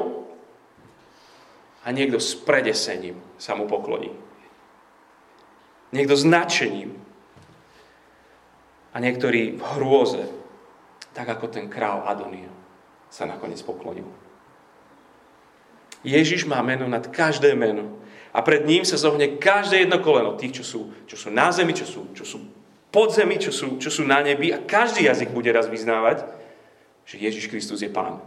a 1.84 1.88
niekto 1.92 2.16
s 2.16 2.32
predesením 2.32 3.20
sa 3.36 3.52
mu 3.52 3.68
pokloní. 3.68 4.12
Niekto 5.92 6.16
s 6.16 6.24
nadšením 6.24 6.96
a 8.90 8.96
niektorí 8.98 9.58
v 9.58 9.62
hrôze, 9.76 10.22
tak 11.12 11.28
ako 11.28 11.50
ten 11.50 11.66
král 11.68 12.06
Adonia 12.06 12.48
sa 13.10 13.26
nakoniec 13.26 13.60
poklonil. 13.60 14.06
Ježiš 16.00 16.48
má 16.48 16.62
meno 16.64 16.88
nad 16.88 17.04
každé 17.04 17.52
meno. 17.52 18.00
A 18.30 18.40
pred 18.46 18.62
ním 18.62 18.86
sa 18.86 18.94
zohne 18.94 19.36
každé 19.42 19.84
jedno 19.84 19.98
koleno 19.98 20.38
tých, 20.38 20.62
čo 20.62 20.64
sú, 20.64 20.80
čo 21.04 21.18
sú 21.18 21.28
na 21.34 21.50
zemi, 21.50 21.74
čo 21.74 21.82
sú, 21.82 22.14
čo 22.14 22.22
sú 22.22 22.38
podzemi, 22.90 23.38
čo 23.38 23.54
sú, 23.54 23.78
čo 23.78 23.90
sú 23.90 24.02
na 24.06 24.22
nebi 24.22 24.50
a 24.50 24.62
každý 24.62 25.06
jazyk 25.06 25.30
bude 25.30 25.50
raz 25.54 25.70
vyznávať, 25.70 26.26
že 27.06 27.22
Ježiš 27.22 27.50
Kristus 27.50 27.82
je 27.82 27.90
Pán. 27.90 28.22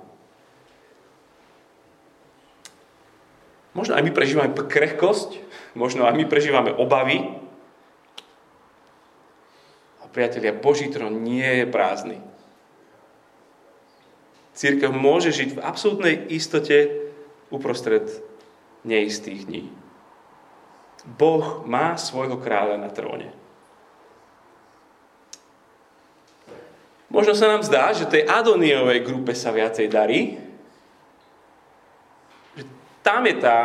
Možno 3.74 3.98
aj 3.98 4.04
my 4.06 4.12
prežívame 4.14 4.54
krehkosť, 4.54 5.42
možno 5.74 6.06
aj 6.06 6.14
my 6.14 6.26
prežívame 6.30 6.72
obavy. 6.76 7.26
A 10.04 10.06
priatelia, 10.14 10.54
Boží 10.54 10.94
trón 10.94 11.26
nie 11.26 11.64
je 11.64 11.66
prázdny. 11.66 12.18
Církev 14.54 14.94
môže 14.94 15.34
žiť 15.34 15.58
v 15.58 15.64
absolútnej 15.66 16.16
istote 16.30 17.10
uprostred 17.50 18.06
neistých 18.86 19.50
dní. 19.50 19.64
Boh 21.18 21.66
má 21.66 21.98
svojho 21.98 22.38
kráľa 22.38 22.78
na 22.78 22.94
tróne. 22.94 23.43
Možno 27.14 27.38
sa 27.38 27.46
nám 27.46 27.62
zdá, 27.62 27.94
že 27.94 28.10
tej 28.10 28.26
Adoniovej 28.26 29.06
grupe 29.06 29.38
sa 29.38 29.54
viacej 29.54 29.86
darí. 29.86 30.42
Že 32.58 32.66
tam 33.06 33.22
je 33.30 33.36
tá, 33.38 33.60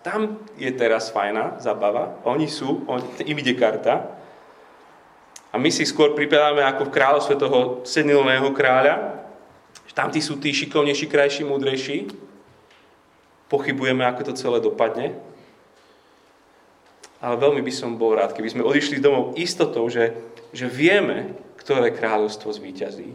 tam 0.00 0.40
je 0.56 0.72
teraz 0.72 1.12
fajná 1.12 1.60
zabava. 1.60 2.16
Oni 2.24 2.48
sú, 2.48 2.80
on, 2.88 3.04
im 3.20 3.36
ide 3.36 3.52
karta. 3.60 4.08
A 5.52 5.60
my 5.60 5.68
si 5.68 5.84
skôr 5.84 6.16
pripadáme 6.16 6.64
ako 6.64 6.88
v 6.88 6.94
kráľovstve 6.96 7.36
toho 7.36 7.58
senilného 7.84 8.48
kráľa. 8.56 9.20
Tam 9.92 10.08
tí 10.08 10.24
sú 10.24 10.40
tí 10.40 10.56
šikovnejší, 10.56 11.06
krajší, 11.06 11.44
múdrejší. 11.44 12.08
Pochybujeme, 13.52 14.00
ako 14.08 14.32
to 14.32 14.40
celé 14.40 14.64
dopadne. 14.64 15.12
Ale 17.20 17.36
veľmi 17.36 17.60
by 17.60 17.72
som 17.72 18.00
bol 18.00 18.16
rád, 18.16 18.32
keby 18.32 18.48
sme 18.48 18.64
odišli 18.64 18.96
domov 18.96 19.36
istotou, 19.36 19.84
že, 19.92 20.16
že 20.56 20.66
vieme, 20.72 21.43
ktoré 21.64 21.96
kráľovstvo 21.96 22.52
zvíťazí. 22.52 23.08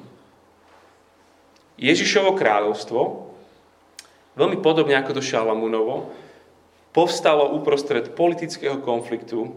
Ježišovo 1.80 2.34
kráľovstvo, 2.34 3.30
veľmi 4.34 4.58
podobne 4.60 4.98
ako 4.98 5.16
to 5.16 5.24
Šalamúnovo, 5.24 6.12
povstalo 6.92 7.54
uprostred 7.56 8.18
politického 8.18 8.82
konfliktu 8.82 9.54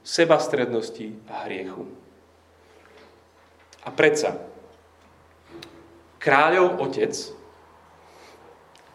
sebastrednosti 0.00 1.12
a 1.28 1.44
hriechu. 1.44 1.84
A 3.84 3.92
predsa, 3.92 4.40
kráľov 6.16 6.80
otec 6.80 7.12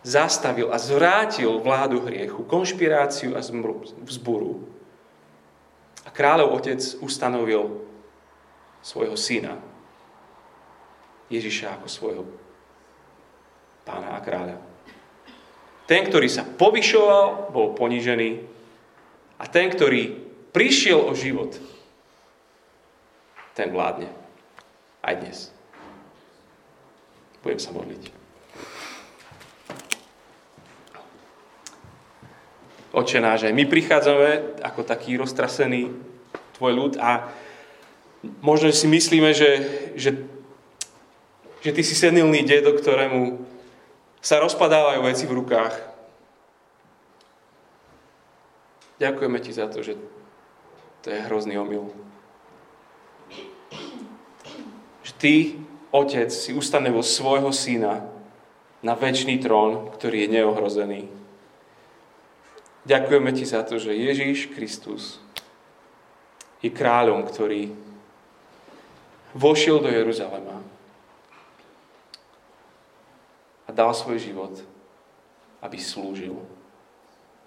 zastavil 0.02 0.74
a 0.74 0.82
zvrátil 0.82 1.62
vládu 1.62 2.02
hriechu, 2.10 2.42
konšpiráciu 2.50 3.38
a 3.38 3.46
vzburu. 4.04 4.66
A 6.04 6.10
kráľov 6.10 6.58
otec 6.58 6.82
ustanovil 7.06 7.89
svojho 8.82 9.16
syna, 9.20 9.60
Ježiša 11.30 11.78
ako 11.78 11.88
svojho 11.88 12.24
pána 13.86 14.18
a 14.18 14.24
kráľa. 14.24 14.58
Ten, 15.90 16.06
ktorý 16.06 16.30
sa 16.30 16.46
povyšoval, 16.46 17.50
bol 17.50 17.74
ponížený 17.74 18.46
a 19.42 19.46
ten, 19.50 19.74
ktorý 19.74 20.14
prišiel 20.54 21.02
o 21.02 21.14
život, 21.18 21.58
ten 23.58 23.74
vládne. 23.74 24.10
Aj 25.02 25.16
dnes. 25.18 25.50
Budem 27.42 27.58
sa 27.58 27.72
modliť. 27.74 28.04
Oče 32.90 33.22
náš, 33.22 33.46
my 33.54 33.64
prichádzame 33.70 34.62
ako 34.66 34.82
taký 34.82 35.16
roztrasený 35.22 35.94
tvoj 36.58 36.74
ľud 36.74 36.94
a 36.98 37.32
možno 38.24 38.72
si 38.72 38.88
myslíme, 38.88 39.32
že, 39.32 39.52
že, 39.96 40.12
že 41.64 41.72
ty 41.72 41.82
si 41.84 41.96
senilný 41.96 42.44
dedo, 42.44 42.76
ktorému 42.76 43.40
sa 44.20 44.44
rozpadávajú 44.44 45.00
veci 45.08 45.24
v 45.24 45.36
rukách. 45.40 45.76
Ďakujeme 49.00 49.40
ti 49.40 49.52
za 49.56 49.72
to, 49.72 49.80
že 49.80 49.96
to 51.00 51.08
je 51.08 51.24
hrozný 51.24 51.56
omyl. 51.56 51.88
Že 55.08 55.14
ty, 55.16 55.36
otec, 55.96 56.28
si 56.28 56.52
ustanovil 56.52 57.00
svojho 57.00 57.56
syna 57.56 58.04
na 58.84 59.00
väčší 59.00 59.40
trón, 59.40 59.88
ktorý 59.96 60.28
je 60.28 60.34
neohrozený. 60.36 61.02
Ďakujeme 62.84 63.32
ti 63.32 63.48
za 63.48 63.64
to, 63.64 63.80
že 63.80 63.96
Ježíš 63.96 64.52
Kristus 64.52 65.24
je 66.60 66.68
kráľom, 66.68 67.24
ktorý 67.24 67.72
vošiel 69.40 69.80
do 69.80 69.88
Jeruzalema 69.88 70.60
a 73.64 73.70
dal 73.72 73.96
svoj 73.96 74.20
život, 74.20 74.60
aby 75.64 75.80
slúžil, 75.80 76.36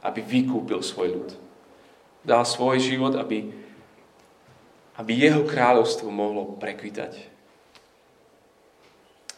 aby 0.00 0.24
vykúpil 0.24 0.80
svoj 0.80 1.08
ľud. 1.12 1.30
Dal 2.24 2.48
svoj 2.48 2.80
život, 2.80 3.12
aby, 3.18 3.52
aby 4.96 5.12
jeho 5.12 5.44
kráľovstvo 5.44 6.08
mohlo 6.08 6.56
prekvitať. 6.56 7.28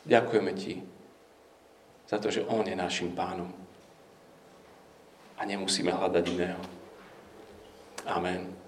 Ďakujeme 0.04 0.52
ti 0.54 0.84
za 2.04 2.20
to, 2.20 2.28
že 2.28 2.44
on 2.44 2.68
je 2.68 2.76
našim 2.76 3.16
pánom. 3.16 3.48
A 5.34 5.48
nemusíme 5.48 5.90
hľadať 5.90 6.24
iného. 6.30 6.62
Amen. 8.04 8.63